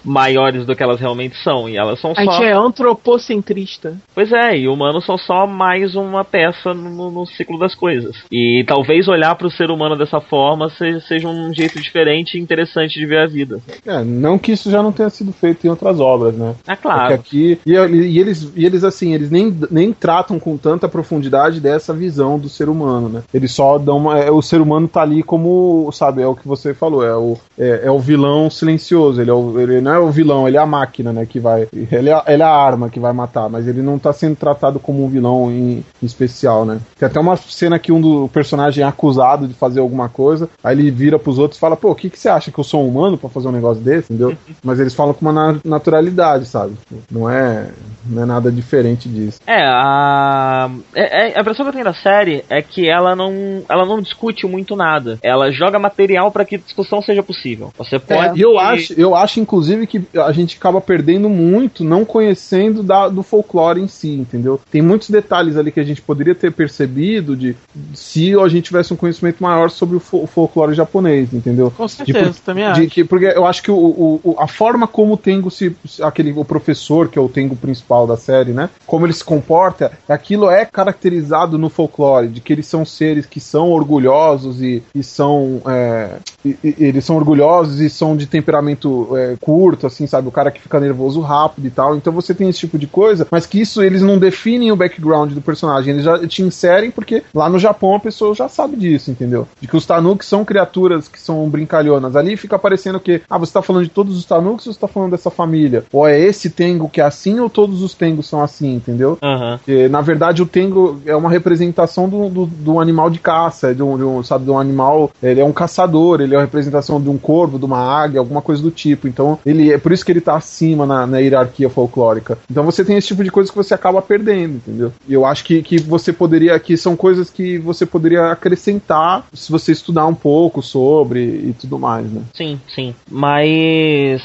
[0.05, 1.69] maiores do que elas realmente são.
[1.69, 2.33] E elas são A só.
[2.33, 3.97] gente é antropocentrista.
[4.15, 8.17] Pois é, e humanos são só mais uma peça no, no ciclo das coisas.
[8.31, 12.41] E talvez olhar para o ser humano dessa forma seja, seja um jeito diferente e
[12.41, 13.61] interessante de ver a vida.
[13.87, 16.55] É, não que isso já não tenha sido feito em outras obras, né?
[16.67, 17.15] É É claro.
[17.15, 21.93] aqui, e, e eles, e eles assim, eles nem, nem tratam com tanta profundidade dessa
[21.93, 23.23] visão do ser humano, né?
[23.33, 26.47] Eles só dão uma, é, o ser humano tá ali como, sabe, é o que
[26.47, 29.99] você falou, é o, é, é o vilão silencioso, ele, é o, ele não é
[29.99, 32.91] o vilão, ele é a máquina, né, que vai, ele é, ele é a arma
[32.91, 36.65] que vai matar, mas ele não tá sendo tratado como um vilão em, em especial,
[36.65, 36.81] né?
[36.99, 40.79] Tem até uma cena que um do personagem é acusado de fazer alguma coisa, aí
[40.79, 42.83] ele vira pros outros e fala, pô, o que, que você acha que eu sou
[42.85, 44.37] um humano pra fazer um negócio desse, entendeu?
[44.63, 46.75] Mas eles falam com uma na- naturalidade, sabe?
[47.11, 47.71] Não é,
[48.07, 49.41] não é nada diferente disso.
[49.47, 53.63] É, a, é- é- a impressão que eu tenho da série é que ela não,
[53.69, 55.19] ela não discute muito nada.
[55.23, 57.73] Ela joga material para que discussão seja possível.
[57.79, 58.39] Você pode.
[58.39, 63.09] E eu acho, eu acho, inclusive, que a gente acaba perdendo muito não conhecendo da-
[63.09, 64.61] do folclore em si, entendeu?
[64.71, 67.57] Tem muitos detalhes ali que a gente poderia ter percebido de
[67.95, 71.71] se a gente tivesse um conhecimento maior sobre o, fo- folclore japonês, entendeu?
[71.77, 72.87] Com De certeza, por- também de acho.
[72.91, 75.75] que- porque eu acho que o, o- a forma como o Tengu se.
[76.03, 78.69] aquele o professor, que é o Tengu principal da série, né?
[78.87, 83.41] Como ele se comporta, aquilo é caracterizado no folclore, de que eles são seres que
[83.41, 85.61] são orgulhosos e, e são.
[85.67, 90.29] é, e- e- eles são orgulhosos e são de temperamento é, curto, assim, sabe?
[90.29, 91.95] O cara que fica nervoso rápido e tal.
[91.97, 95.33] Então você tem esse tipo de coisa, mas que isso eles não definem o background
[95.33, 99.11] do personagem, eles já te inserem porque lá no Japão a pessoa já sabe disso,
[99.11, 99.47] entendeu?
[99.61, 102.17] De que os Tanuki são criaturas que são brincalhonas.
[102.17, 104.89] Ali fica parecendo que, ah, você tá falando de todos os Tanuki ou você tá
[104.89, 105.85] falando dessa família?
[105.93, 109.19] Ou é esse Tengu que é assim ou todos os Tengos são assim, entendeu?
[109.59, 113.83] Porque, na verdade, o Tengu é uma representação do, do, do animal de caça, de
[113.83, 115.11] um, de um, sabe, de um animal.
[115.23, 118.43] Ele é um caçador, ele é uma representação de um corvo, de uma águia, alguma
[118.43, 119.09] coisa do tipo.
[119.09, 122.39] Então, ele é por isso que ele tá acima na, na hierarquia folclórica.
[122.51, 124.93] Então, você tem esse tipo de coisa que você acaba perdendo, entendeu?
[125.09, 129.51] E eu acho que, que você poderia, que são coisas que você poderia acrescentar se
[129.51, 132.23] você estudar um pouco sobre e tudo mais, né?
[132.35, 132.95] Sim, sim.
[133.11, 134.23] Mas.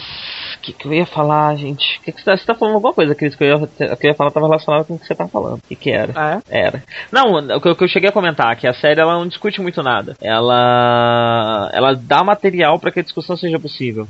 [0.67, 2.01] O que, que eu ia falar, gente?
[2.01, 3.35] Que que você, tá, você tá falando alguma coisa, Cris?
[3.35, 5.55] Que eu ia, que eu ia falar tava relacionado com o que você tá falando.
[5.59, 6.11] O que, que era?
[6.15, 6.59] Ah, é?
[6.67, 6.83] Era.
[7.11, 9.27] Não, o que, eu- o que eu cheguei a comentar, que a série ela não
[9.27, 10.15] discute muito nada.
[10.21, 11.69] Ela.
[11.73, 14.07] Ela dá material para que a discussão seja possível.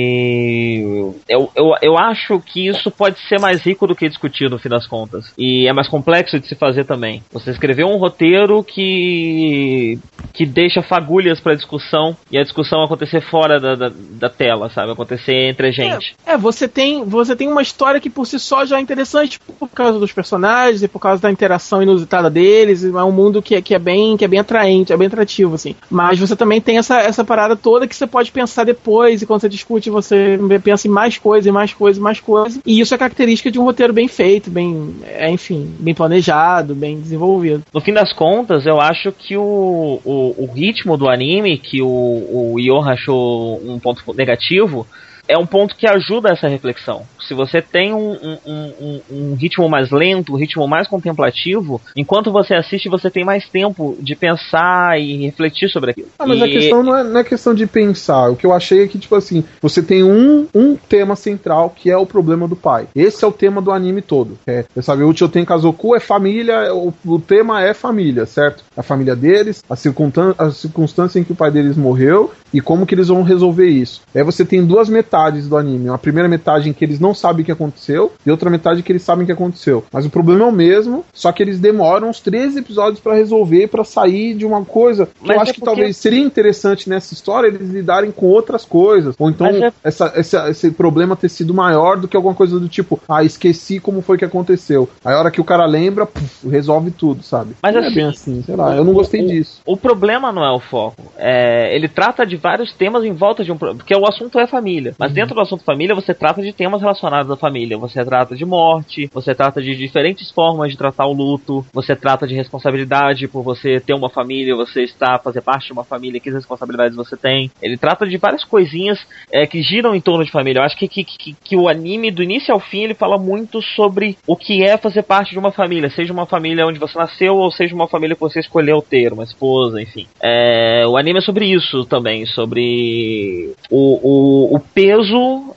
[0.00, 1.12] E.
[1.28, 4.68] Eu, eu, eu acho que isso pode ser mais rico do que discutir no fim
[4.68, 5.32] das contas.
[5.38, 7.22] E é mais complexo de se fazer também.
[7.32, 9.98] Você escreveu um roteiro que.
[10.32, 14.92] que deixa fagulhas pra discussão e a discussão acontecer fora da, da, da tela, sabe?
[14.92, 16.14] Acontecer entre a gente.
[16.26, 19.68] É, você tem, você tem uma história que por si só já é interessante por
[19.68, 22.84] causa dos personagens e por causa da interação inusitada deles.
[22.84, 25.54] É um mundo que, é- que é bem que é bem atraente, é bem atrativo,
[25.54, 25.74] assim.
[25.90, 29.40] Mas você também tem essa, essa parada toda que você pode pensar depois, e quando
[29.40, 32.60] você discute, você pensa em mais coisa, e mais coisa, e mais coisa.
[32.64, 37.00] E isso é característica de um roteiro bem feito, bem, é, enfim, bem planejado, bem
[37.00, 37.62] desenvolvido.
[37.72, 41.86] No fim das contas, eu acho que o, o, o ritmo do anime, que o,
[41.86, 42.58] o
[42.90, 44.86] achou um ponto negativo,
[45.30, 47.06] é um ponto que ajuda essa reflexão.
[47.26, 52.32] Se você tem um, um, um, um ritmo mais lento, um ritmo mais contemplativo, enquanto
[52.32, 56.08] você assiste, você tem mais tempo de pensar e refletir sobre aquilo.
[56.18, 58.30] Ah, mas a E- questão não é, não é questão de pensar.
[58.30, 61.90] O que eu achei é que, tipo assim, você tem um, um tema central que
[61.90, 62.86] é o problema do pai.
[62.94, 64.38] Esse é o tema do anime todo.
[64.46, 68.64] É, você sabe, o Choten Kazoku é família, o, o tema é família, certo?
[68.76, 72.86] A família deles, a, circunstân a circunstância em que o pai deles morreu e como
[72.86, 74.02] que eles vão resolver isso.
[74.14, 75.88] Aí você tem duas metades do anime.
[75.88, 78.92] Uma primeira metade em que eles não sabem o que aconteceu e outra metade que
[78.92, 79.84] eles sabem o que aconteceu.
[79.92, 83.68] Mas o problema é o mesmo, só que eles demoram uns 13 episódios pra resolver,
[83.68, 86.88] pra sair de uma coisa que Mas eu é acho que porque- talvez seria interessante
[86.88, 89.14] nessa história eles lidarem com outras coisas.
[89.18, 92.68] Ou então é- essa, essa- esse problema ter sido maior do que alguma coisa do
[92.68, 94.88] tipo, ah, esqueci como foi que aconteceu.
[95.04, 97.54] Aí a hora que o cara lembra, puf, resolve tudo, sabe?
[97.62, 99.60] Mas Não é assim, bem assim, sei lá, eu não gostei o- disso.
[99.66, 101.12] O problema não é o foco.
[101.16, 103.56] É, ele trata de vários temas em volta de um.
[103.56, 104.94] Porque o assunto é família.
[104.98, 107.78] Mas dentro do assunto família, você trata de temas relacionados à família.
[107.78, 112.26] Você trata de morte, você trata de diferentes formas de tratar o luto, você trata
[112.26, 116.30] de responsabilidade por você ter uma família, você está fazer parte de uma família, que
[116.30, 117.50] responsabilidades você tem.
[117.62, 118.98] Ele trata de várias coisinhas
[119.32, 120.60] é, que giram em torno de família.
[120.60, 123.62] Eu acho que, que, que, que o anime, do início ao fim, ele fala muito
[123.62, 127.36] sobre o que é fazer parte de uma família, seja uma família onde você nasceu
[127.36, 130.06] ou seja uma família que você escolheu ter, uma esposa, enfim.
[130.22, 135.54] É, o anime é sobre isso também, sobre o, o, o peso peso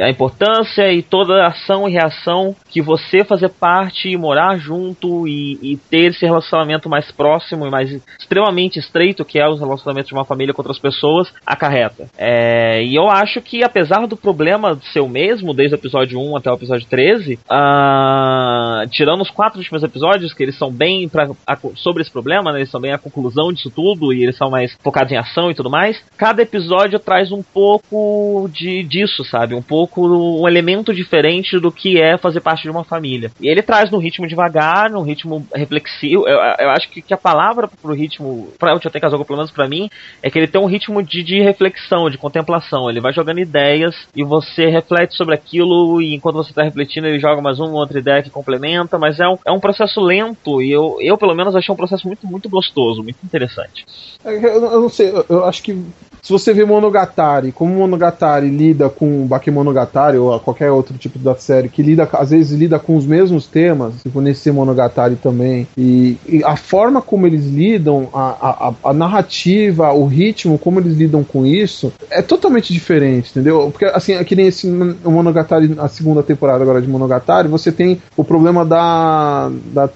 [0.00, 5.58] a importância e toda ação e reação que você fazer parte e morar junto e,
[5.62, 10.14] e ter esse relacionamento mais próximo e mais extremamente estreito que é os relacionamentos de
[10.14, 12.06] uma família com outras pessoas acarreta.
[12.16, 16.36] É, e eu acho que apesar do problema ser o mesmo desde o episódio 1
[16.36, 21.28] até o episódio 13, uh, tirando os quatro últimos episódios que eles são bem pra,
[21.46, 24.50] a, sobre esse problema, né, eles são bem a conclusão disso tudo e eles são
[24.50, 26.02] mais focados em ação e tudo mais.
[26.16, 29.54] Cada episódio traz um pouco de disso, sabe?
[29.54, 33.30] Um pouco um elemento diferente do que é fazer parte de uma família.
[33.40, 36.26] E ele traz no ritmo devagar, no ritmo reflexivo.
[36.26, 39.50] Eu, eu acho que, que, a palavra pro ritmo, pra o Tio Casal, pelo menos
[39.50, 39.88] pra mim,
[40.22, 42.88] é que ele tem um ritmo de, de reflexão, de contemplação.
[42.88, 47.18] Ele vai jogando ideias e você reflete sobre aquilo e enquanto você tá refletindo ele
[47.18, 50.70] joga mais uma outra ideia que complementa, mas é um, é um processo lento e
[50.70, 53.84] eu, eu pelo menos achei um processo muito, muito gostoso, muito interessante.
[54.24, 55.84] Eu, eu não sei, eu acho que
[56.24, 61.68] se você vê Monogatari, como Monogatari lida com Bakemonogatari ou qualquer outro tipo da série
[61.68, 66.42] que lida, às vezes lida com os mesmos temas, tipo nesse Monogatari também, e, e
[66.42, 71.44] a forma como eles lidam, a, a, a, narrativa, o ritmo, como eles lidam com
[71.44, 73.68] isso, é totalmente diferente, entendeu?
[73.70, 78.24] Porque assim, aqui nem esse Monogatari, a segunda temporada agora de Monogatari, você tem o
[78.24, 79.90] problema da, da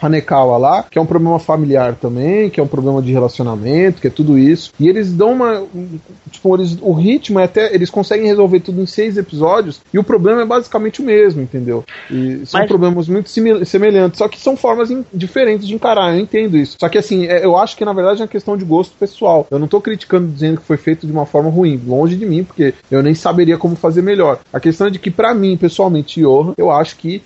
[0.00, 4.06] Hanekawa lá, que é um problema familiar também, que é um problema de relacionamento, que
[4.06, 4.72] é tudo isso.
[4.78, 5.64] E eles dão uma.
[6.30, 7.74] Tipo, eles, o ritmo é até.
[7.74, 11.84] Eles conseguem resolver tudo em seis episódios e o problema é basicamente o mesmo, entendeu?
[12.10, 12.68] E são Mas...
[12.68, 13.30] problemas muito
[13.64, 16.76] semelhantes, só que são formas diferentes de encarar, eu entendo isso.
[16.78, 19.46] Só que assim, é, eu acho que na verdade é uma questão de gosto pessoal.
[19.50, 22.44] Eu não tô criticando dizendo que foi feito de uma forma ruim, longe de mim,
[22.44, 24.38] porque eu nem saberia como fazer melhor.
[24.52, 27.22] A questão é de que, para mim, pessoalmente, Johan, eu acho que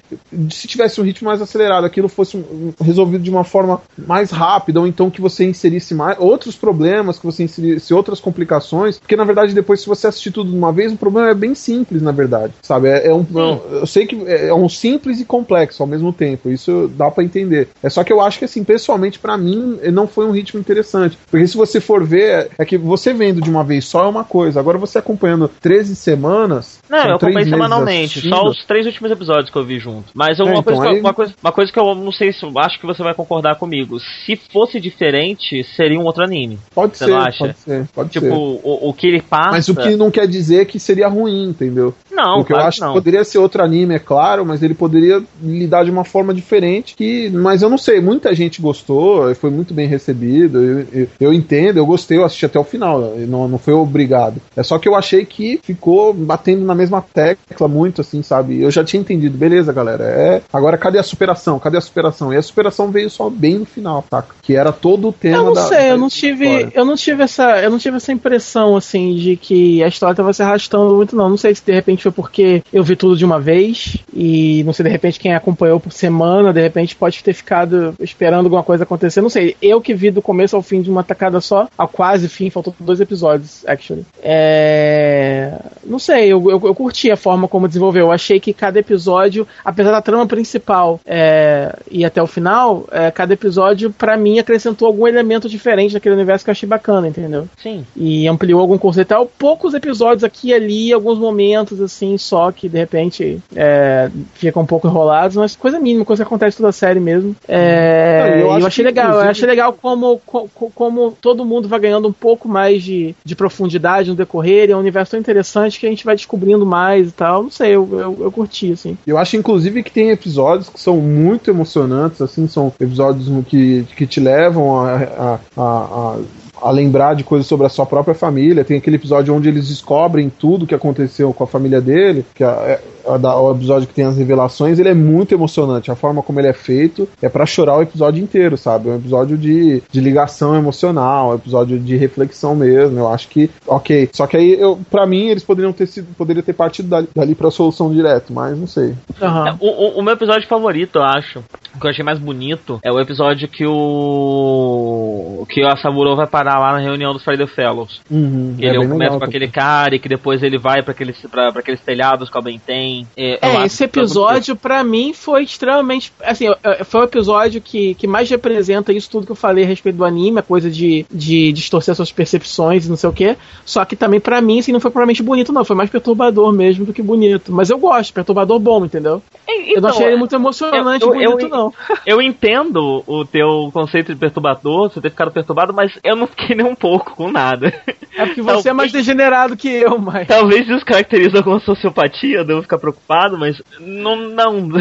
[0.50, 2.36] se tivesse um ritmo mais acelerado, aquilo fosse
[2.80, 7.26] resolvido de uma forma mais rápida, ou então que você inserisse mais outros problemas, que
[7.26, 10.92] você inserisse outras complicações, porque na verdade depois se você assistir tudo de uma vez,
[10.92, 12.88] o problema é bem simples, na verdade, sabe?
[12.88, 13.26] É, é um,
[13.70, 17.68] eu sei que é um simples e complexo ao mesmo tempo, isso dá para entender.
[17.82, 21.18] É só que eu acho que assim, pessoalmente para mim não foi um ritmo interessante,
[21.30, 24.24] porque se você for ver, é que você vendo de uma vez só é uma
[24.24, 29.50] coisa, agora você acompanhando 13 semanas, não, eu acompanhei semanalmente, só os três últimos episódios
[29.50, 30.10] que eu vi junto.
[30.14, 31.00] Mas uma, é, então, coisa, aí...
[31.00, 33.98] uma, coisa, uma coisa que eu não sei se acho que você vai concordar comigo.
[34.24, 36.58] Se fosse diferente, seria um outro anime.
[36.74, 37.38] Pode ser, acha?
[37.38, 38.32] pode ser, pode tipo, ser.
[38.32, 39.52] O, o que ele passa.
[39.52, 41.94] Mas o que não quer dizer que seria ruim, entendeu?
[42.10, 44.74] Não, Porque claro eu acho que, que, poderia ser outro anime, é claro, mas ele
[44.74, 46.94] poderia lidar de uma forma diferente.
[46.94, 50.62] Que, mas eu não sei, muita gente gostou, foi muito bem recebido.
[50.62, 54.40] Eu, eu, eu entendo, eu gostei, eu assisti até o final, não, não foi obrigado.
[54.56, 58.60] É só que eu achei que ficou batendo na mesma tecla muito, assim, sabe?
[58.60, 60.04] Eu já tinha entendido, beleza, galera.
[60.04, 60.42] É.
[60.52, 61.58] Agora cadê a superação?
[61.58, 62.32] Cadê a superação?
[62.32, 64.24] E a superação veio só bem no final, tá?
[64.42, 65.36] Que era todo o tema.
[65.36, 66.70] Eu não da, sei, da eu não tive.
[66.74, 67.60] Eu não tive essa.
[67.60, 71.28] Eu não tive essa impressão, assim, de que a história tava se arrastando muito, não.
[71.28, 73.96] Não sei se de repente foi porque eu vi tudo de uma vez.
[74.12, 78.46] E não sei, de repente, quem acompanhou por semana, de repente pode ter ficado esperando
[78.46, 79.20] alguma coisa acontecer.
[79.20, 79.56] Não sei.
[79.60, 82.74] Eu que vi do começo ao fim de uma tacada só, ao quase fim, faltou
[82.78, 84.04] dois episódios, actually.
[84.22, 85.58] É.
[85.84, 88.06] Não sei, eu, eu, eu curti a forma como desenvolveu.
[88.06, 93.10] Eu achei que cada episódio, apesar da trama principal é, e até o final, é,
[93.10, 97.48] cada episódio, para mim, acrescentou algum elemento diferente daquele universo que eu achei bacana, entendeu?
[97.62, 97.84] Sim.
[97.96, 99.10] E ampliou algum conceito.
[99.38, 104.66] Poucos episódios aqui e ali, alguns momentos, assim, só que de repente é, ficam um
[104.66, 107.34] pouco enrolados, mas coisa mínima, coisa que acontece toda a série mesmo.
[107.48, 109.26] É, eu, eu, achei legal, inclusive...
[109.26, 113.34] eu achei legal como, como, como todo mundo vai ganhando um pouco mais de, de
[113.34, 117.12] profundidade no decorrer, é um universo tão interessante que a gente vai descobrindo mais e
[117.12, 117.42] tal.
[117.42, 118.96] Não sei, eu, eu, eu curti, assim.
[119.06, 124.06] Eu acho, inclusive, que tem episódios que são muito emocionantes, assim, são episódios que, que
[124.06, 126.18] te levam a, a, a, a
[126.62, 128.64] a lembrar de coisas sobre a sua própria família.
[128.64, 132.80] Tem aquele episódio onde eles descobrem tudo que aconteceu com a família dele, que é,
[133.16, 135.90] o episódio que tem as revelações, ele é muito emocionante.
[135.90, 138.88] A forma como ele é feito é para chorar o episódio inteiro, sabe?
[138.88, 142.98] É um episódio de, de ligação emocional, um episódio de reflexão mesmo.
[142.98, 144.08] Eu acho que, ok.
[144.12, 147.34] Só que aí, eu, para mim, eles poderiam ter sido, poderia ter partido dali, dali
[147.34, 148.94] pra solução direto, mas não sei.
[149.20, 149.56] Uhum.
[149.60, 151.40] O, o, o, meu episódio favorito, eu acho,
[151.74, 156.26] o que eu achei mais bonito, é o episódio que o que a Saburo vai
[156.26, 158.00] parar lá na reunião dos Friday Fellows.
[158.10, 161.20] Uhum, que é ele começa com aquele cara e que depois ele vai para aqueles,
[161.30, 164.82] pra, pra aqueles telhados que o Ben tem É, É, eu esse muito episódio, pra
[164.84, 166.12] mim, foi extremamente.
[166.22, 166.46] Assim,
[166.84, 170.04] foi o episódio que, que mais representa isso tudo que eu falei a respeito do
[170.04, 173.36] anime, a coisa de, de distorcer suas percepções e não sei o quê.
[173.64, 175.64] Só que também, pra mim, assim, não foi provavelmente bonito, não.
[175.64, 177.52] Foi mais perturbador mesmo do que bonito.
[177.52, 179.22] Mas eu gosto, perturbador bom, entendeu?
[179.48, 181.72] Então, eu não achei ele muito emocionante eu- e eu- bonito, não.
[182.06, 186.54] Eu entendo o teu conceito de perturbador, você ter ficado perturbado, mas eu não fiquei
[186.56, 187.72] nem um pouco com nada.
[188.16, 190.26] É porque você é mais degenerado que eu, mas.
[190.26, 194.16] Talvez isso caracterize alguma sociopatia, devo ficar preocupado, mas não.
[194.16, 194.70] não.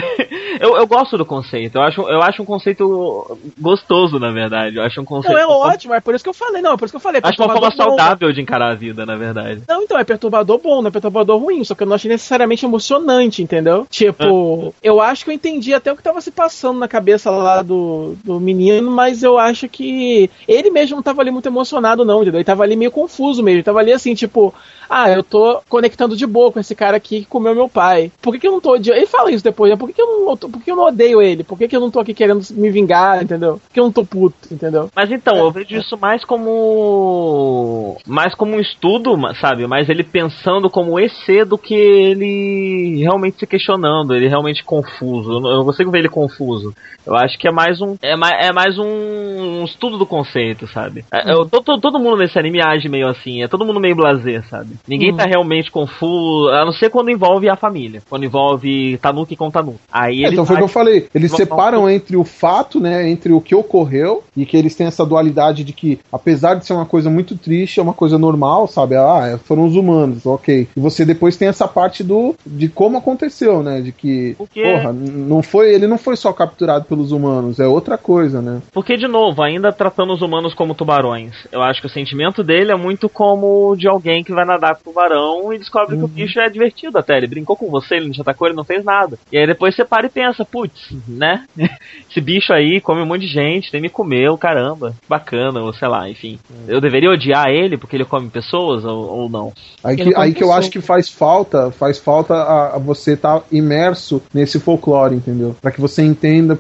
[0.60, 1.78] Eu, eu gosto do conceito.
[1.78, 4.76] Eu acho, eu acho um conceito gostoso, na verdade.
[4.76, 5.34] Eu acho um conceito.
[5.34, 7.02] Não, é ótimo, é por isso que eu falei, não, é por isso que eu
[7.02, 7.22] falei.
[7.24, 7.98] Acho uma forma perturbador bom.
[7.98, 9.62] saudável de encarar a vida, na verdade.
[9.70, 12.66] Não, então, é perturbador bom, não é perturbador ruim, só que eu não achei necessariamente
[12.66, 13.88] emocionante, entendeu?
[13.90, 17.62] Tipo, eu acho que eu entendi até o que tava se passando na cabeça lá
[17.62, 22.22] do, do menino, mas eu acho que ele mesmo não tava ali muito emocionado, não,
[22.22, 22.40] entendeu?
[22.40, 24.54] Ele tava ali meio confuso mesmo, ele tava ali assim, tipo,
[24.90, 27.89] ah, eu tô conectando de boa com esse cara aqui que comeu meu pai.
[28.22, 29.00] Por que, que eu não tô odiando?
[29.00, 29.78] Ele fala isso depois, né?
[29.78, 31.44] Por que, que eu não por que eu não odeio ele?
[31.44, 33.54] Por que, que eu não tô aqui querendo me vingar, entendeu?
[33.54, 34.90] Por que eu não tô puto, entendeu?
[34.96, 37.98] Mas então, eu vejo isso mais como.
[38.06, 39.66] mais como um estudo, sabe?
[39.68, 45.32] Mas ele pensando como EC do que ele realmente se questionando, ele realmente confuso.
[45.34, 46.74] Eu não, consigo ver ele confuso.
[47.06, 47.96] Eu acho que é mais um.
[48.02, 51.06] É mais, é mais um, um estudo do conceito, sabe?
[51.12, 53.96] É, eu- to- to- todo mundo nesse anime age meio assim, é todo mundo meio
[53.96, 54.76] blazer, sabe?
[54.88, 55.18] Ninguém Hum.
[55.18, 57.79] tá realmente confuso, a não ser quando envolve a família.
[58.10, 59.80] Quando envolve Tanuki com Tanuki.
[59.92, 61.08] Aí É, então foi o que eu falei.
[61.14, 65.06] Eles separam entre o fato, né, entre o que ocorreu e que eles têm essa
[65.06, 68.96] dualidade de que, apesar de ser uma coisa muito triste, é uma coisa normal, sabe?
[68.96, 70.68] Ah, é, foram os humanos, ok.
[70.76, 73.82] E você depois tem essa parte do de como aconteceu, né?
[73.82, 77.98] De que, Porque- porra, não foi, ele não foi só capturado pelos humanos, é outra
[77.98, 78.62] coisa, né?
[78.72, 82.72] Porque, de novo, ainda tratando os humanos como tubarões, eu acho que o sentimento dele
[82.72, 86.08] é muito como o de alguém que vai nadar com tubarão e descobre que o
[86.08, 87.18] bicho é divertido até.
[87.18, 89.18] Ele brincou com você, ele não te atacou, ele não fez nada.
[89.32, 91.46] E aí depois você para e pensa, putz, né?
[92.10, 95.74] Esse bicho aí come um monte de gente, nem me comeu, caramba, que bacana, ou
[95.74, 96.40] sei lá, enfim.
[96.68, 99.54] Eu deveria odiar ele porque ele come pessoas ou, ou não?
[99.84, 103.44] Aí que, aí que eu acho que faz falta, faz falta a, a você estar
[103.52, 105.56] imerso nesse folclore, entendeu?
[105.62, 106.60] Pra que você entenda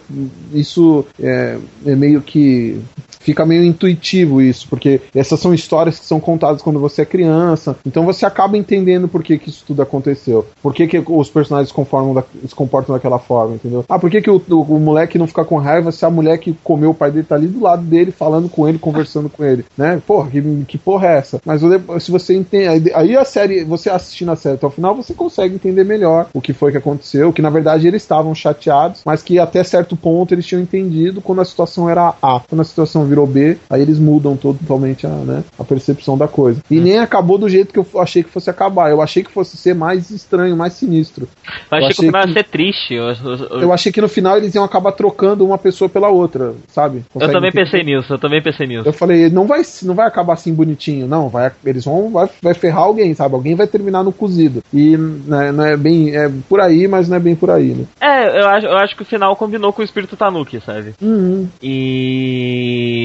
[0.53, 2.81] isso é, é meio que
[3.19, 7.77] fica meio intuitivo isso, porque essas são histórias que são contadas quando você é criança,
[7.85, 11.73] então você acaba entendendo por que, que isso tudo aconteceu, por que, que os personagens
[12.13, 13.83] da- se comportam daquela forma, entendeu?
[13.89, 16.37] Ah, por que, que o, o- o moleque não fica com raiva se a mulher
[16.37, 19.43] que comeu o pai dele tá ali do lado dele, falando com ele, conversando com
[19.43, 20.01] ele, né?
[20.05, 21.41] Porra, que, que porra é essa?
[21.45, 21.61] Mas
[22.03, 25.13] se você entende, aí- aí a série, você assistindo a série até o final, você
[25.13, 29.21] consegue entender melhor o que foi que aconteceu, que na verdade eles estavam chateados, mas
[29.21, 32.41] que até certo ponto eles tinham entendido quando a situação era A.
[32.47, 36.61] Quando a situação virou B, aí eles mudam totalmente a, né, a percepção da coisa.
[36.69, 38.89] E nem acabou do jeito que eu achei que fosse acabar.
[38.91, 41.27] Eu achei que fosse ser mais estranho, mais sinistro.
[41.71, 42.93] Eu achei que o achei final que- ia ser triste.
[42.93, 46.09] Eu, eu- eu- Eu achei que no final eles iam acabar trocando uma pessoa pela
[46.09, 46.97] outra, sabe?
[46.99, 47.65] eu Consegue também entender?
[47.65, 48.87] pensei nisso, eu também pensei nisso.
[48.87, 51.29] Eu falei, não vai, não vai acabar assim bonitinho, não.
[51.29, 53.35] Vai, eles vão vai, vai ferrar alguém, sabe?
[53.35, 54.63] Alguém vai terminar no cozido.
[54.73, 56.15] E né, não é bem.
[56.15, 57.85] É por aí, mas não é bem por aí, né?
[57.99, 60.93] É, eu acho, eu acho que o final combinou com o espírito Tanuki, sabe?
[61.01, 61.47] Uhum.
[61.61, 62.98] E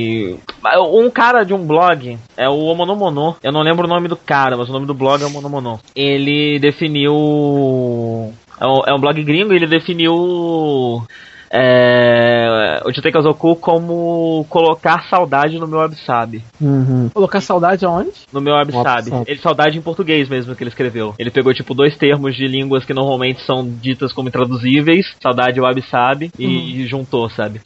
[0.92, 3.36] um cara de um blog é o Omonomono.
[3.42, 5.80] Eu não lembro o nome do cara, mas o nome do blog é Omonomono.
[5.94, 11.02] Ele definiu é um, é um blog gringo, e ele definiu
[11.50, 16.42] é, o Jutei Kazoku como colocar saudade no meu Absabe.
[16.60, 17.08] Uhum.
[17.12, 18.10] Colocar saudade aonde?
[18.32, 18.54] No meu.
[18.54, 19.10] Absabe.
[19.26, 21.14] Ele saudade em português mesmo que ele escreveu.
[21.18, 25.60] Ele pegou tipo dois termos de línguas que normalmente são ditas como intraduzíveis, saudade e
[25.60, 27.60] o Absabe, e juntou, sabe?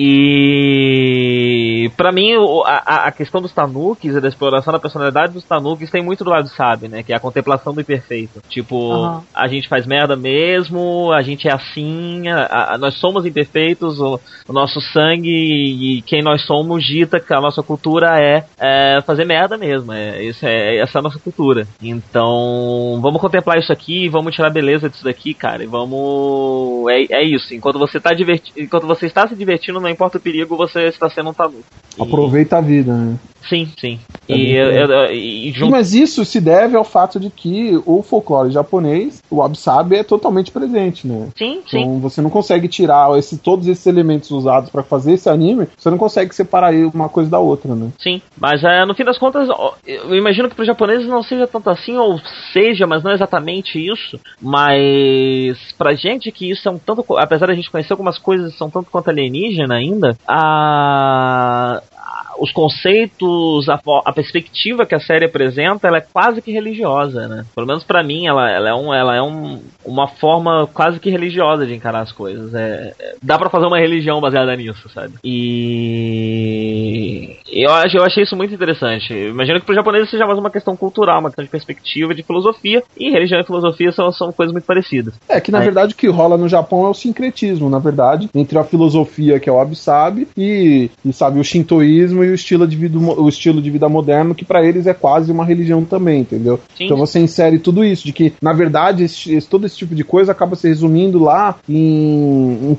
[0.00, 2.32] E pra mim
[2.64, 6.30] a, a questão dos Tanukis e da exploração da personalidade dos Tanukis tem muito do
[6.30, 7.02] lado sabe, né?
[7.02, 8.40] Que é a contemplação do imperfeito.
[8.48, 9.22] Tipo, Aham.
[9.34, 14.20] a gente faz merda mesmo, a gente é assim, a- a- nós somos imperfeitos, o,
[14.48, 19.24] o nosso sangue e, quem nós somos dita que a nossa cultura é, é fazer
[19.24, 19.92] merda mesmo.
[19.92, 21.66] É, isso é, essa é a nossa cultura.
[21.82, 26.88] Então, vamos contemplar isso aqui, vamos tirar a beleza disso daqui, cara, e vamos.
[26.90, 27.54] É, é isso.
[27.54, 28.52] Enquanto você tá diverti...
[28.56, 31.60] enquanto você está se divertindo, não importa o perigo, você está sendo um tabu.
[31.98, 33.18] Aproveita a vida, né?
[33.48, 33.98] Sim, sim.
[34.28, 37.80] É E, eu- por eu- e junto mas isso se deve ao fato de que
[37.86, 41.28] o folclore japonês, o Absabe, é totalmente presente, né?
[41.36, 41.78] Sim, sim.
[41.80, 45.88] Então você não consegue tirar esse, todos esses elementos usados pra fazer esse anime, você
[45.90, 47.90] não consegue separar uma coisa da outra, né?
[47.98, 49.48] Sim, mas é, no fim das contas,
[49.86, 52.20] eu imagino que para os japoneses não seja tanto assim, ou
[52.52, 54.20] seja, mas não exatamente isso.
[54.42, 58.58] Mas pra gente que isso é um tanto, apesar da gente conhecer algumas coisas que
[58.58, 61.97] são tanto quanto alienígena ainda, a, a-
[62.38, 67.44] os conceitos, a, a, perspectiva que a série apresenta, ela é quase que religiosa, né?
[67.54, 71.10] Pelo menos para mim, ela, ela é, um, ela é um, uma forma quase que
[71.10, 72.54] religiosa de encarar as coisas.
[72.54, 75.14] É, é dá para fazer uma religião baseada nisso, sabe?
[75.22, 79.12] E eu, eu achei isso muito interessante.
[79.12, 82.82] Imagino que pro japonês seja mais uma questão cultural, uma questão de perspectiva, de filosofia,
[82.96, 85.14] e religião e filosofia são, são coisas muito parecidas.
[85.28, 88.58] É que na verdade o que rola no Japão é o sincretismo, na verdade, entre
[88.58, 92.76] a filosofia que é o Wabi-Sabi e, e sabe o shintoísmo e o estilo de
[92.76, 96.60] vida, o estilo de vida moderno que para eles é quase uma religião também, entendeu?
[96.76, 96.84] Sim.
[96.84, 100.32] Então você insere tudo isso de que na verdade esse, todo esse tipo de coisa
[100.32, 102.76] acaba se resumindo lá em,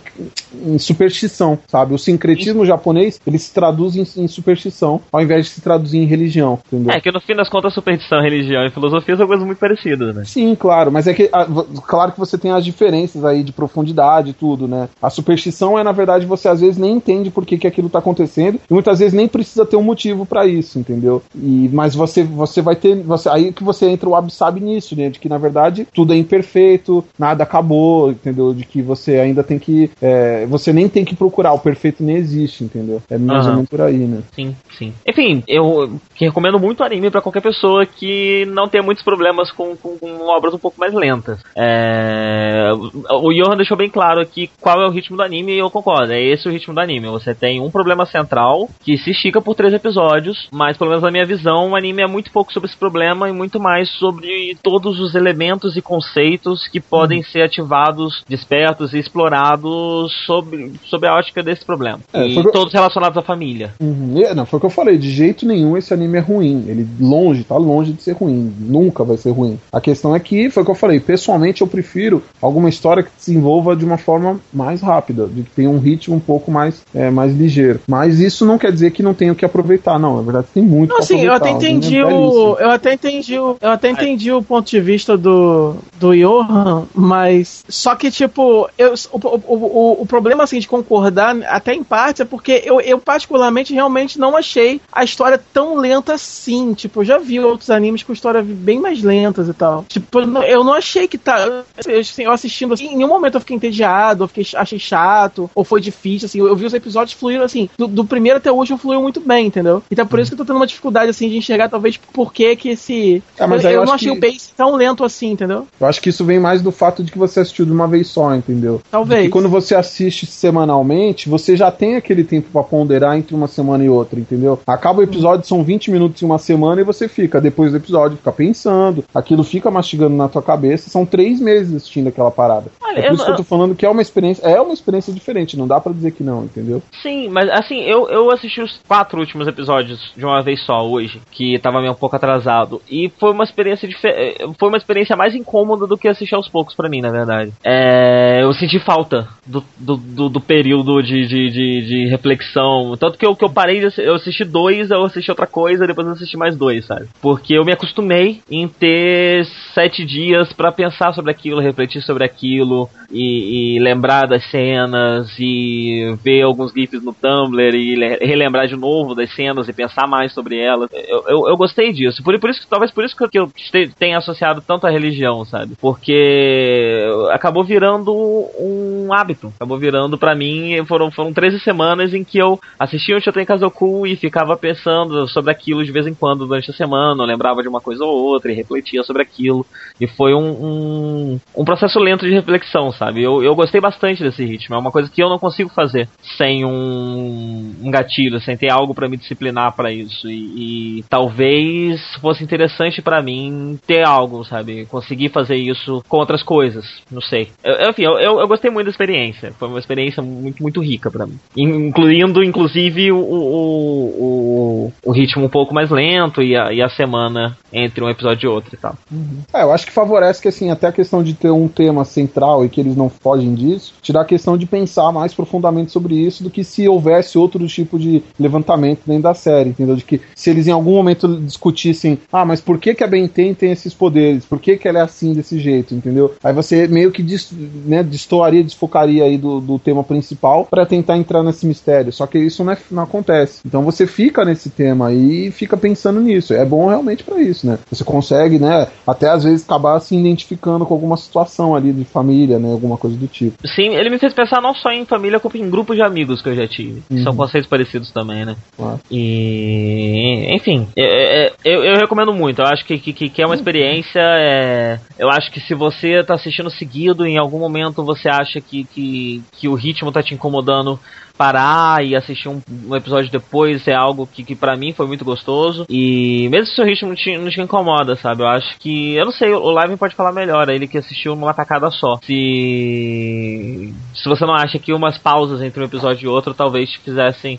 [0.55, 1.93] em, em superstição, sabe?
[1.93, 2.67] O sincretismo Sim.
[2.67, 6.93] japonês ele se traduz em, em, superstição ao invés de se traduzir em religião, entendeu?
[6.93, 10.23] É que no fim das contas superstição, religião e filosofia são coisas muito parecidas, né?
[10.25, 11.45] Sim, claro, mas é que a,
[11.85, 14.89] claro que você tem as diferenças aí de profundidade e tudo, né?
[15.01, 17.99] A superstição é na verdade você às vezes nem entende por que, que aquilo tá
[17.99, 21.21] acontecendo e muitas vezes nem precisa ter um motivo para isso, entendeu?
[21.33, 25.09] E mas você você vai ter você aí que você entra o absabe nisso, né?
[25.09, 28.53] De que na verdade tudo é imperfeito, nada acabou, entendeu?
[28.53, 32.17] De que você ainda tem que é, você nem tem que procurar o perfeito nem
[32.17, 33.01] existe, entendeu?
[33.09, 33.49] É mais uhum.
[33.49, 34.21] ou menos por aí, né?
[34.35, 34.93] Sim, sim.
[35.07, 39.97] Enfim, eu recomendo muito anime para qualquer pessoa que não tenha muitos problemas com, com,
[39.97, 41.39] com obras um pouco mais lentas.
[41.55, 42.71] É...
[43.11, 46.13] O Johan deixou bem claro aqui qual é o ritmo do anime e eu concordo.
[46.13, 47.07] É esse o ritmo do anime.
[47.07, 51.11] Você tem um problema central que se estica por três episódios, mas pelo menos na
[51.11, 54.99] minha visão, o anime é muito pouco sobre esse problema e muito mais sobre todos
[54.99, 57.25] os elementos e conceitos que podem uhum.
[57.25, 61.99] ser ativados, despertos e explorados sobre, sobre a ótica desse problema.
[62.13, 63.73] É, e todos relacionados à família.
[63.79, 64.15] Uhum.
[64.35, 64.97] Não, foi o que eu falei.
[64.97, 66.65] De jeito nenhum esse anime é ruim.
[66.67, 68.53] Ele longe, tá longe de ser ruim.
[68.59, 69.59] Nunca vai ser ruim.
[69.71, 73.09] A questão é que, foi o que eu falei, pessoalmente eu prefiro alguma história que
[73.17, 76.81] se desenvolva de uma forma mais rápida, de que tenha um ritmo um pouco mais,
[76.93, 77.81] é, mais ligeiro.
[77.87, 80.17] Mas isso não quer dizer que não tenho que aproveitar, não.
[80.17, 82.57] Na verdade, tem muito não, sim, eu até entendi o.
[82.59, 83.57] Eu até entendi o.
[83.61, 87.63] Eu até entendi o ponto de vista do, do Johan, mas.
[87.67, 92.21] Só que, tipo, eu, o, o, o, o problema assim de concordar, até em parte,
[92.21, 96.73] é porque eu, eu particularmente realmente não achei a história tão lenta assim.
[96.73, 99.85] Tipo, eu já vi outros animes com história bem mais lentas e tal.
[99.87, 101.63] Tipo, eu não achei que tá.
[101.77, 105.63] Assim, eu assistindo assim, em nenhum momento eu fiquei entediado, eu fiquei, achei chato, ou
[105.63, 106.39] foi difícil, assim.
[106.39, 109.19] Eu, eu vi os episódios fluindo assim, do, do, primeiro até o último fluiu muito
[109.19, 109.81] bem, entendeu?
[109.89, 112.55] Então por isso que eu tô tendo uma dificuldade, assim, de enxergar, talvez, por que
[112.55, 113.23] que esse.
[113.39, 114.17] Ah, mas eu, eu, eu não achei que...
[114.17, 115.67] o pace tão lento assim, entendeu?
[115.79, 118.07] Eu acho que isso vem mais do fato de que você assistiu de uma vez
[118.07, 118.81] só, entendeu?
[118.89, 119.25] Talvez.
[119.25, 123.83] E quando você assiste semanalmente, você já tem aquele tempo para ponderar entre uma semana
[123.83, 124.59] e outra, entendeu?
[124.65, 128.17] Acaba o episódio, são 20 minutos em uma semana e você fica, depois do episódio,
[128.17, 130.89] fica pensando, aquilo fica mastigando na tua cabeça.
[130.89, 132.71] São três meses assistindo aquela parada.
[132.81, 135.13] Olha, é por isso que eu tô falando que é uma experiência, é uma experiência
[135.13, 136.81] diferente, não dá para dizer que não, entendeu?
[137.01, 141.21] Sim, mas assim, eu, eu assisti os quatro últimos episódios de uma vez só hoje,
[141.31, 145.35] que tava meio um pouco atrasado, e foi uma experiência diferente, foi uma experiência mais
[145.35, 147.53] incômoda do que assistir aos poucos para mim, na verdade.
[147.63, 153.15] É, eu senti falta do, do, do, do período de, de, de, de, reflexão, tanto
[153.15, 156.13] que eu, que eu parei, de, eu assisti dois, eu assisti outra coisa, depois eu
[156.13, 157.07] assisti mais dois, sabe?
[157.21, 162.89] Porque eu me acostumei em ter sete dias para pensar sobre aquilo, refletir sobre aquilo,
[163.11, 169.13] e, e, lembrar das cenas e ver alguns GIFs no Tumblr e relembrar de novo
[169.13, 170.89] das cenas e pensar mais sobre elas.
[170.91, 172.23] Eu, eu, eu gostei disso.
[172.23, 173.51] Por, por isso talvez por isso que eu
[173.97, 175.75] tenha associado tanto a religião, sabe?
[175.79, 179.53] Porque acabou virando um hábito.
[179.55, 184.07] Acabou virando para mim, foram, foram 13 semanas em que eu assistia o Shoten Kazoku
[184.07, 187.67] e ficava pensando sobre aquilo de vez em quando durante a semana, eu lembrava de
[187.67, 189.65] uma coisa ou outra e refletia sobre aquilo.
[189.99, 193.21] E foi um, um, um processo lento de reflexão, sabe?
[193.21, 194.75] Eu, eu gostei bastante desse ritmo.
[194.75, 196.07] É uma coisa que eu não consigo fazer
[196.37, 200.29] sem um, um gatilho, sem ter algo para me disciplinar para isso.
[200.29, 204.85] E, e, talvez fosse interessante para mim ter algo, sabe?
[204.85, 206.85] Conseguir fazer isso com outras coisas.
[207.09, 207.49] Não sei.
[207.63, 209.53] Eu, enfim, eu, eu, eu, gostei muito da experiência.
[209.57, 211.39] Foi uma experiência muito, muito rica para mim.
[211.55, 216.89] Incluindo, inclusive, o, o, o, o, ritmo um pouco mais lento e a, e a
[216.89, 218.95] semana entre um episódio e outro e tal.
[219.11, 219.41] Uhum.
[219.53, 222.65] É, eu acho que favorece que, assim, até a questão de ter um tema central
[222.65, 226.15] e que ele eles não fogem disso, tirar a questão de pensar mais profundamente sobre
[226.15, 229.95] isso do que se houvesse outro tipo de levantamento dentro da série, entendeu?
[229.95, 233.53] De que se eles em algum momento discutissem, ah, mas por que, que a Benten
[233.53, 234.45] tem esses poderes?
[234.45, 236.33] Por que, que ela é assim desse jeito, entendeu?
[236.43, 237.51] Aí você meio que dis,
[237.85, 242.11] né, destoaria, desfocaria aí do, do tema principal para tentar entrar nesse mistério.
[242.11, 243.61] Só que isso não, é, não acontece.
[243.65, 246.53] Então você fica nesse tema e fica pensando nisso.
[246.53, 247.79] É bom realmente para isso, né?
[247.91, 252.59] Você consegue, né, até às vezes acabar se identificando com alguma situação ali de família,
[252.59, 252.71] né?
[252.71, 253.55] alguma coisa do tipo.
[253.67, 256.49] Sim, ele me fez pensar não só em família, como em grupos de amigos que
[256.49, 257.03] eu já tive.
[257.09, 257.23] Uhum.
[257.23, 258.48] São conceitos parecidos também, né?
[258.49, 258.99] Né?
[259.11, 260.47] E.
[260.55, 262.61] Enfim, é- eu, eu recomendo muito.
[262.61, 264.19] Eu acho que, que, que é uma experiência.
[264.21, 268.83] é, eu acho que se você tá assistindo seguido, em algum momento você acha que,
[268.85, 270.99] que, que o ritmo tá te incomodando.
[271.39, 275.23] Parar e assistir um, um episódio depois é algo que, que para mim foi muito
[275.23, 275.85] gostoso.
[275.87, 278.43] E mesmo se o ritmo não te, não te incomoda, sabe?
[278.43, 279.15] Eu acho que.
[279.15, 282.19] Eu não sei, o Live pode falar melhor, é ele que assistiu numa tacada só.
[282.25, 283.93] Se.
[284.13, 287.57] Se você não acha que umas pausas entre um episódio e outro talvez te fizessem.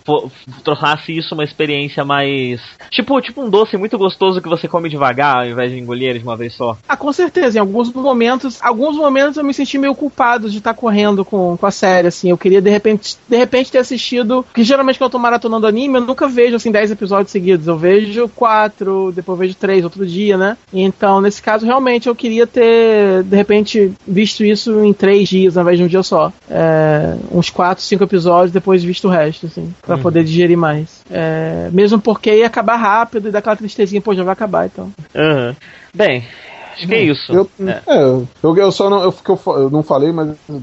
[0.62, 2.61] tornasse isso uma experiência mais.
[2.91, 6.18] Tipo, tipo um doce muito gostoso que você come devagar ao invés de engolir ele
[6.18, 6.76] de uma vez só.
[6.87, 7.57] Ah, com certeza.
[7.57, 11.66] Em alguns momentos, alguns momentos eu me senti meio culpado de estar correndo com, com
[11.66, 12.28] a série, assim.
[12.28, 14.43] Eu queria, de repente, de repente ter assistido.
[14.43, 17.66] Porque geralmente quando eu tô maratonando anime, eu nunca vejo, assim, 10 episódios seguidos.
[17.66, 20.57] Eu vejo quatro, depois vejo três outro dia, né?
[20.73, 25.62] Então, nesse caso, realmente eu queria ter, de repente, visto isso em três dias, ao
[25.62, 26.33] invés de um dia só.
[26.49, 29.73] É, uns quatro, cinco episódios, depois visto o resto, assim.
[29.83, 31.03] Pra poder digerir mais.
[31.11, 34.93] É, mesmo porque ia acabar rápido e daquela tristezinha, pô, já vai acabar, então.
[35.14, 35.57] Aham.
[35.93, 36.25] Bem,
[36.73, 37.33] acho que é isso.
[37.33, 37.81] Eu, É.
[37.87, 38.03] é,
[38.43, 40.62] eu, eu só não, eu, que eu, não falei, mas eu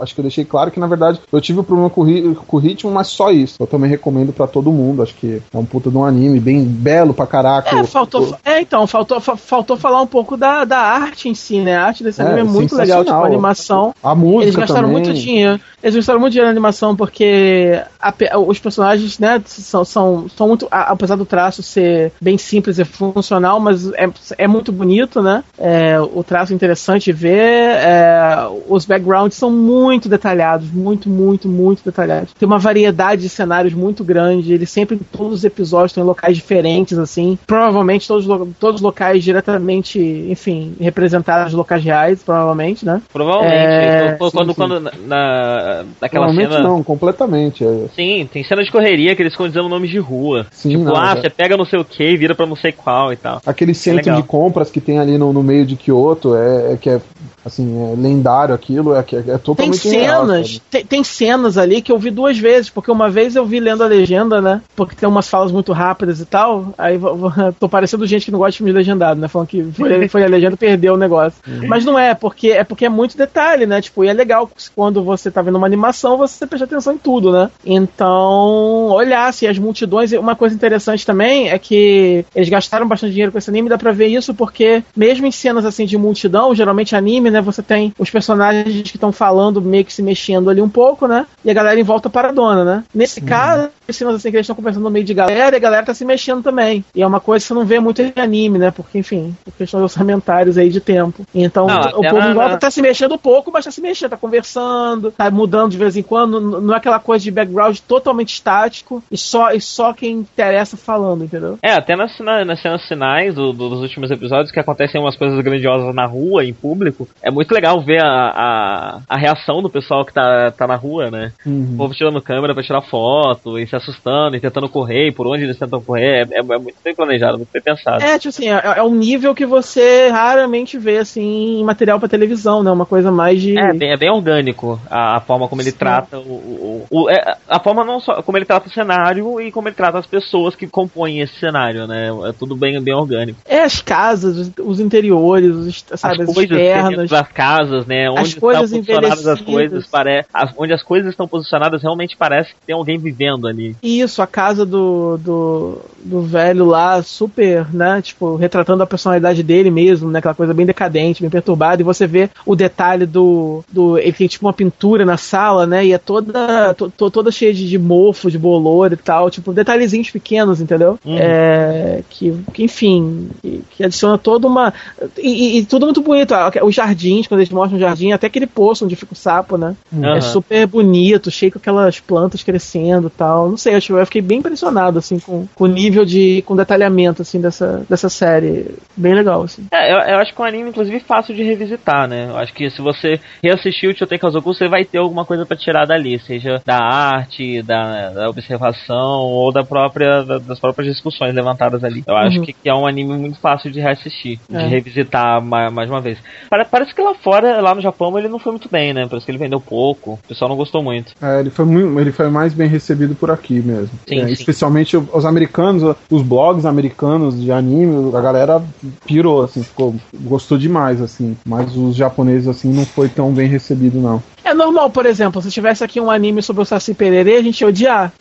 [0.00, 2.56] acho que eu deixei claro que na verdade eu tive um problema com, ri- com
[2.56, 3.56] o ritmo, mas só isso.
[3.60, 5.02] Eu também recomendo pra todo mundo.
[5.02, 7.76] Acho que é um puta de um anime bem belo pra caraca.
[7.76, 11.60] É, faltou, é, então, faltou, fa- faltou falar um pouco da, da arte em si,
[11.60, 11.76] né?
[11.76, 13.94] A arte desse É, anime é muito legal, tipo, a animação.
[14.02, 15.02] a música Eles gastaram também.
[15.04, 15.60] muito dinheiro.
[15.82, 20.68] Eles gastaram muito dinheiro na animação porque a os personagens, né, são, são, são muito.
[20.70, 25.39] a- Apesar do traço ser bem simples e funcional, mas é, é muito bonito, né?
[25.58, 27.30] É, o traço é interessante de ver.
[27.40, 28.36] é,
[28.68, 32.32] os backgrounds são muito detalhados, muito, muito, muito detalhados.
[32.38, 34.52] Tem uma variedade de cenários muito grande.
[34.52, 37.38] Eles sempre, todos os episódios, estão em locais diferentes, assim.
[37.46, 38.26] Provavelmente todos,
[38.58, 43.00] todos os locais diretamente, enfim, representados locais reais, provavelmente, né?
[43.12, 43.54] Provavelmente.
[43.54, 46.68] É, Então, quando, sim, quando na, na- naquela Normalmente cena.
[46.68, 47.64] não, completamente.
[47.64, 50.46] É, Sim, tem cena de correria que eles ficam dizendo nomes de rua.
[50.50, 52.56] Sim, tipo, não, ah, já- você pega não sei o que e vira pra não
[52.56, 53.40] sei qual e tal.
[53.46, 56.90] Aquele centro de compras que tem ali no, no meio de Kyoto é, é que
[56.90, 57.00] é
[57.44, 60.62] assim, é lendário aquilo, é, que é, é Tem totalmente real, cenas, sabe?
[60.70, 63.82] tem, tem cenas ali que eu vi duas vezes, porque uma vez eu vi lendo
[63.82, 64.60] a legenda, né?
[64.76, 66.72] Porque tem umas falas muito rápidas e tal.
[66.76, 66.98] Aí
[67.58, 69.28] tô parecendo gente que não gosta de filme legendado, né?
[69.28, 71.40] Falando que foi, foi a legenda e perdeu o negócio.
[71.66, 73.80] Mas não é, porque é porque é muito detalhe, né?
[73.80, 77.32] Tipo, e é legal quando você tá vendo uma animação, você presta atenção em tudo,
[77.32, 77.50] né?
[77.64, 80.12] Então, olhar assim, as multidões.
[80.12, 83.92] Uma coisa interessante também é que eles gastaram bastante dinheiro com esse anime, dá pra
[83.92, 87.40] ver isso, porque mesmo em cenas assim de multidão, geralmente anime, né?
[87.40, 91.26] Você tem os personagens que estão falando, meio que se mexendo ali um pouco, né?
[91.44, 92.84] E a galera em volta paradona, né?
[92.94, 95.60] Nesse caso, as cenas assim que eles estão conversando no meio de galera e a
[95.60, 96.84] galera tá se mexendo também.
[96.94, 98.70] E é uma coisa que você não vê muito em anime, né?
[98.70, 101.24] Porque, enfim, por questões orçamentárias aí de tempo.
[101.34, 104.16] Então, Não, o povo em volta tá se mexendo pouco, mas tá se mexendo, tá
[104.16, 106.40] conversando, tá mudando de vez em quando.
[106.60, 111.24] Não é aquela coisa de background totalmente estático e só, e só quem interessa falando,
[111.24, 111.58] entendeu?
[111.62, 115.16] É, até nas, na- nas cenas finais do- do- dos últimos episódios que acontecem umas
[115.16, 119.70] coisas grandiosas na rua, em público, é muito legal ver a, a, a reação do
[119.70, 121.32] pessoal que tá, tá na rua, né?
[121.44, 121.76] O Uhum.
[121.76, 125.44] povo tirando câmera pra tirar foto e se assustando e tentando correr, e por onde
[125.44, 126.26] eles tentam correr.
[126.30, 128.02] É, é- é muito bem planejado, muito bem pensado.
[128.02, 132.08] É, tipo assim, é, é um nível que você raramente vê, assim, em material pra
[132.08, 132.70] televisão, né?
[132.70, 133.58] Uma coisa mais de.
[133.58, 135.76] É bem, é bem orgânico a, a forma como ele Sim.
[135.78, 136.22] trata o.
[136.22, 139.74] o, o- é, a forma não só como ele trata o cenário e como ele
[139.74, 142.08] trata as pessoas que compõem esse cenário, né?
[142.28, 143.38] É tudo bem, bem orgânico.
[143.46, 147.10] É as casas, os, interiores, os, sabe, as as, coisas externas.
[147.10, 148.10] das casas, né?
[148.10, 150.24] Onde estão coisas posicionadas as coisas, pare...
[150.32, 153.69] as- onde as coisas estão posicionadas realmente parece que tem alguém vivendo ali.
[153.82, 158.00] Isso, a casa do, do, do velho lá, super, né?
[158.02, 160.18] Tipo, retratando a personalidade dele mesmo, né?
[160.18, 161.82] Aquela coisa bem decadente, bem perturbada.
[161.82, 163.64] E você vê o detalhe do.
[163.70, 165.84] do ele tem tipo uma pintura na sala, né?
[165.86, 169.30] E é toda, to- to- toda cheia de, de mofo, de bolor e tal.
[169.30, 170.98] Tipo, detalhezinhos pequenos, entendeu?
[171.04, 171.16] Uhum.
[171.18, 174.72] É, que, que, enfim, que, que adiciona toda uma.
[175.18, 176.34] E, e- tudo muito bonito.
[176.62, 179.74] Os jardins, quando eles mostram o jardim, até aquele poço onde fica o sapo, né?
[179.92, 180.16] Aham.
[180.16, 183.48] É super bonito, cheio com aquelas plantas crescendo e tal.
[183.48, 186.42] Não sei, acho, eu fiquei bem impressionado, assim, com, com o nível de.
[186.42, 188.74] com detalhamento, assim, dessa, dessa série.
[188.96, 189.66] Bem legal, assim.
[189.72, 192.26] É, eu, eu acho que é um anime, inclusive, fácil de revisitar, né?
[192.30, 195.56] Eu acho que se você reassistir o Chotei Kazoku, você vai ter alguma coisa pra
[195.56, 201.34] tirar dali, seja da arte, da, da observação ou da própria, da- das próprias discussões
[201.34, 202.02] levantadas ali.
[202.06, 202.44] Eu acho Uhum.
[202.44, 204.66] que, que é um anime muito fácil de reassistir, de É.
[204.66, 206.18] revisitar ma- mais, uma vez.
[206.48, 209.06] Pare- parece que lá fora, lá no Japão, ele não foi muito bem, né?
[209.08, 211.12] Parece que ele vendeu pouco, o pessoal não gostou muito.
[211.22, 213.90] É, ele foi muito, ele foi mais bem recebido por aqui mesmo.
[214.08, 214.32] Sim, É, sim.
[214.32, 218.62] Especialmente os americanos, os blogs americanos de anime, a galera
[219.06, 221.36] pirou, assim, ficou, gostou demais, assim.
[221.44, 224.22] Mas os japoneses, assim, não foi tão bem recebido, não.
[224.44, 227.60] É normal, por exemplo, se tivesse aqui um anime sobre o Saci Pererê, a gente
[227.60, 228.12] ia odiar.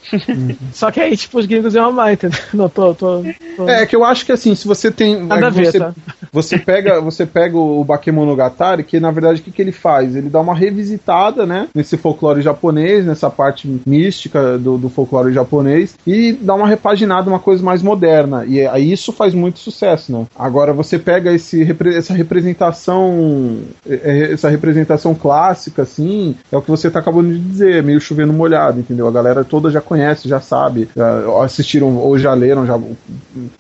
[0.74, 2.40] Só que aí, tipo, os gringos iam amar, entendeu?
[2.54, 3.24] Não, tô, tô,
[3.56, 3.70] tô...
[3.70, 5.24] É que eu acho que assim, se você tem.
[5.24, 5.94] Nada a ver, você, tá?
[6.32, 10.16] você pega, você pega o Bakemonogatari, que na verdade o que, que ele faz?
[10.16, 11.68] Ele dá uma revisitada, né?
[11.74, 17.40] Nesse folclore japonês, nessa parte mística do, do folclore japonês, e dá uma repaginada, uma
[17.40, 18.46] coisa mais moderna.
[18.46, 20.26] E aí isso faz muito sucesso, né?
[20.38, 23.60] Agora você pega esse, essa representação.
[23.88, 26.09] é, é, Essa representação clássica, assim,
[26.52, 29.08] é o que você tá acabando de dizer, é meio chovendo molhado, entendeu?
[29.08, 32.80] A galera toda já conhece, já sabe, já assistiram ou já leram, já,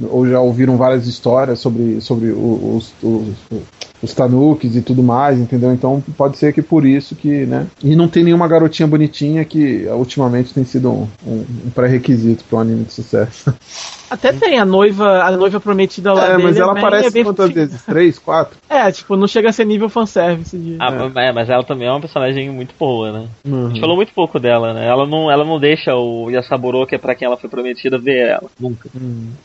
[0.09, 5.73] ou já ouviram várias histórias sobre, sobre os, os, os tanukis e tudo mais, entendeu?
[5.73, 7.67] Então pode ser que por isso que, né?
[7.83, 12.57] E não tem nenhuma garotinha bonitinha que ultimamente tem sido um, um- um pré-requisito para
[12.59, 13.53] um anime de sucesso.
[14.09, 16.43] Até tem a noiva, a noiva prometida lá É, dele.
[16.43, 17.83] mas ela bem- aparece bem quantas vezes?
[17.83, 18.57] Três, quatro?
[18.67, 20.77] É, tipo, não chega a ser nível fanservice de.
[20.79, 23.27] Ah, é, mas ela também é uma personagem muito boa, né?
[23.45, 23.67] A Uhum.
[23.69, 24.87] gente falou muito pouco dela, né?
[24.87, 28.29] Ela não, ela não deixa o Yasaburo, que é pra quem ela foi prometida, ver
[28.29, 28.49] ela.
[28.59, 28.89] Nunca.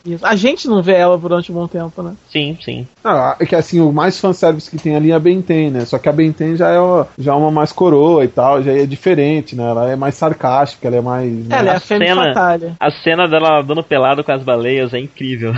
[0.05, 0.25] Isso.
[0.25, 2.13] A gente não vê ela durante um bom tempo, né?
[2.31, 2.87] Sim, sim.
[3.03, 5.85] Ah, é que assim, o mais fanservice que tem ali é a Benten, né?
[5.85, 8.71] Só que a Benten já é, uma- já é uma mais coroa e tal, já
[8.73, 9.63] é diferente, né?
[9.63, 11.31] Ela é mais sarcástica, ela é mais.
[11.31, 11.57] né?
[11.59, 12.73] Ela é a a cena- Fatale.
[12.79, 15.53] A cena dela dando pelado com as baleias é incrível.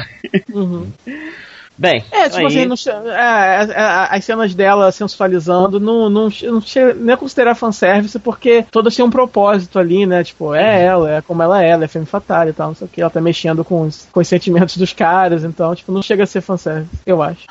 [0.54, 0.88] Uhum.
[1.78, 6.30] Bem, É, tipo aí, assim, não é, é, é, as cenas dela sensualizando não, não,
[6.30, 10.24] não, che- nem é considerar fanservice, porque todas têm um propósito ali, né?
[10.24, 12.86] Tipo, é ela, é como ela é, ela é femme fatale e tal, não sei
[12.86, 13.02] o que.
[13.02, 16.28] Ela tá mexendo com os, com os sentimentos dos caras, então, tipo, não chega a
[16.28, 17.46] ser fanservice, eu acho.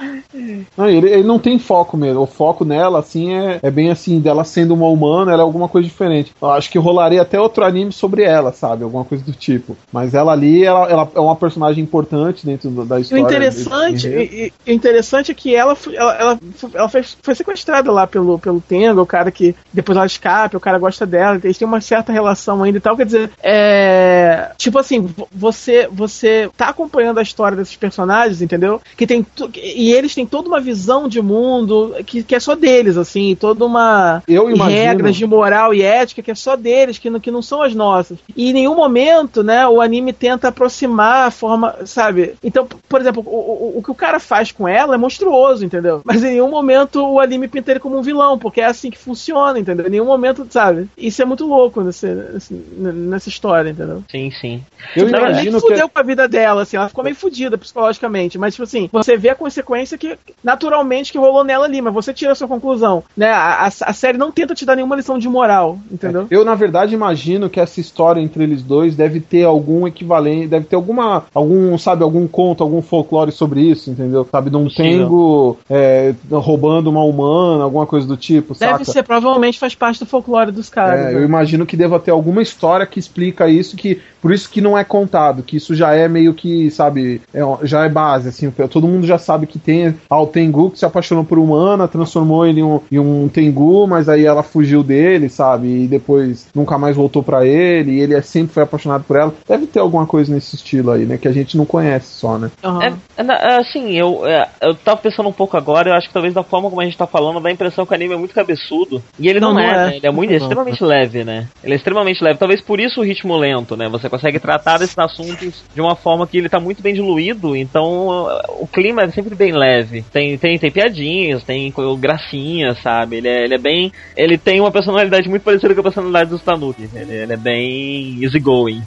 [0.76, 2.22] Não, ele, ele não tem foco mesmo.
[2.22, 5.68] O foco nela, assim, é, é bem assim, dela sendo uma humana, ela é alguma
[5.68, 6.32] coisa diferente.
[6.42, 8.82] Eu acho que rolaria até outro anime sobre ela, sabe?
[8.84, 9.76] Alguma coisa do tipo.
[9.92, 13.22] Mas ela ali, ela, ela é uma personagem importante dentro da E o história.
[13.24, 14.15] interessante.
[14.22, 16.38] E- e- o interessante é que ela, ela, ela,
[16.74, 20.60] ela foi, foi sequestrada lá pelo, pelo Tenga, o cara que depois ela escapa, o
[20.60, 22.96] cara gosta dela, eles têm uma certa relação ainda e tal.
[22.96, 24.50] Quer dizer, é.
[24.56, 28.80] Tipo assim, vo- você, você tá acompanhando a história desses personagens, entendeu?
[28.96, 29.24] Que tem.
[29.54, 33.64] E eles têm toda uma visão de mundo que, que é só deles, assim, toda
[33.64, 34.22] uma.
[34.26, 34.80] Eu imagino.
[34.80, 37.74] regras de moral e ética que é só deles, que não, que não são as
[37.74, 38.18] nossas.
[38.36, 42.34] E em nenhum momento, né, o anime tenta aproximar a forma, sabe?
[42.42, 46.00] Então, por exemplo, o, o, o que o cara faz com ela é monstruoso, entendeu?
[46.04, 48.98] Mas em nenhum momento o anime pinta ele como um vilão, porque é assim que
[48.98, 49.86] funciona, entendeu?
[49.86, 50.88] Em nenhum momento, sabe?
[50.96, 54.02] Isso é muito louco nesse, nesse- nessa história, entendeu?
[54.10, 54.62] sim, sim.
[54.94, 55.68] Eu Tipo, ela nem imagino que.
[55.68, 59.16] fudeu com a vida dela, assim, ela ficou meio fudida psicologicamente, mas, tipo assim, você
[59.16, 63.02] vê a consequência que, naturalmente, que rolou nela ali, mas você tira a sua conclusão,
[63.16, 63.30] né?
[63.30, 66.26] A, a, a série não tenta te dar nenhuma lição de moral, entendeu?
[66.30, 70.66] Eu, na verdade, imagino que essa história entre eles dois deve ter algum equivalente, deve
[70.66, 74.26] ter alguma, algum, sabe, algum conto, algum folclore sobre isso, entendeu?
[74.30, 74.68] Sabe, de um.
[74.68, 78.84] Tengo é, roubando uma humana, alguma coisa do tipo, Deve saca?
[78.84, 81.00] ser, provavelmente faz parte do folclore dos caras.
[81.00, 81.14] É, né?
[81.14, 84.76] eu imagino que deva ter alguma história que explica isso, que por isso que não
[84.76, 88.88] é contado, que isso já é meio que, sabe, é- já é base, assim, todo
[88.88, 92.58] mundo já sabe que tem ah, o Tengu que se apaixonou por humana, transformou ele
[92.58, 96.96] em um, em um Tengu, mas aí ela fugiu dele, sabe, e depois nunca mais
[96.96, 99.32] voltou pra ele, e ele é, sempre foi apaixonado por ela.
[99.48, 102.50] Deve ter alguma coisa nesse estilo aí, né, que a gente não conhece só, né?
[102.64, 102.82] Aham.
[102.82, 106.12] É, é, é, assim, eu, é, eu tava pensando um pouco agora, eu acho que
[106.12, 108.18] talvez da forma como a gente tá falando, dá a impressão que o anime é
[108.18, 109.00] muito cabeçudo.
[109.20, 109.86] E ele não, Não, é, não é.
[109.86, 109.96] né?
[109.98, 110.36] Ele é muito Não.
[110.36, 111.46] extremamente leve, né?
[111.62, 112.40] Ele é extremamente leve.
[112.40, 113.88] Talvez por isso o ritmo lento, né?
[113.88, 118.28] Você consegue tratar desses assuntos de uma forma que ele tá muito bem diluído, então
[118.58, 120.02] o clima é sempre bem leve.
[120.12, 123.16] Tem, tem, tem piadinhas, tem gracinhas, sabe?
[123.16, 123.92] Ele é, ele é bem.
[124.16, 126.88] Ele tem uma personalidade muito parecida com a personalidade dos Tanuki.
[126.94, 128.82] Ele, ele é bem easygoing.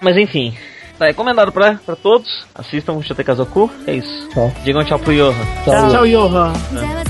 [0.00, 0.54] Mas enfim.
[0.98, 2.46] Tá recomendado pra, pra todos.
[2.54, 3.70] Assistam o Shotei Kazoku.
[3.86, 4.28] É isso.
[4.30, 4.50] Tchau.
[4.64, 5.34] Digam tchau pro Yohan.
[5.64, 5.90] Tchau.
[5.90, 6.52] Tchau, Johan.
[6.76, 7.05] ざわ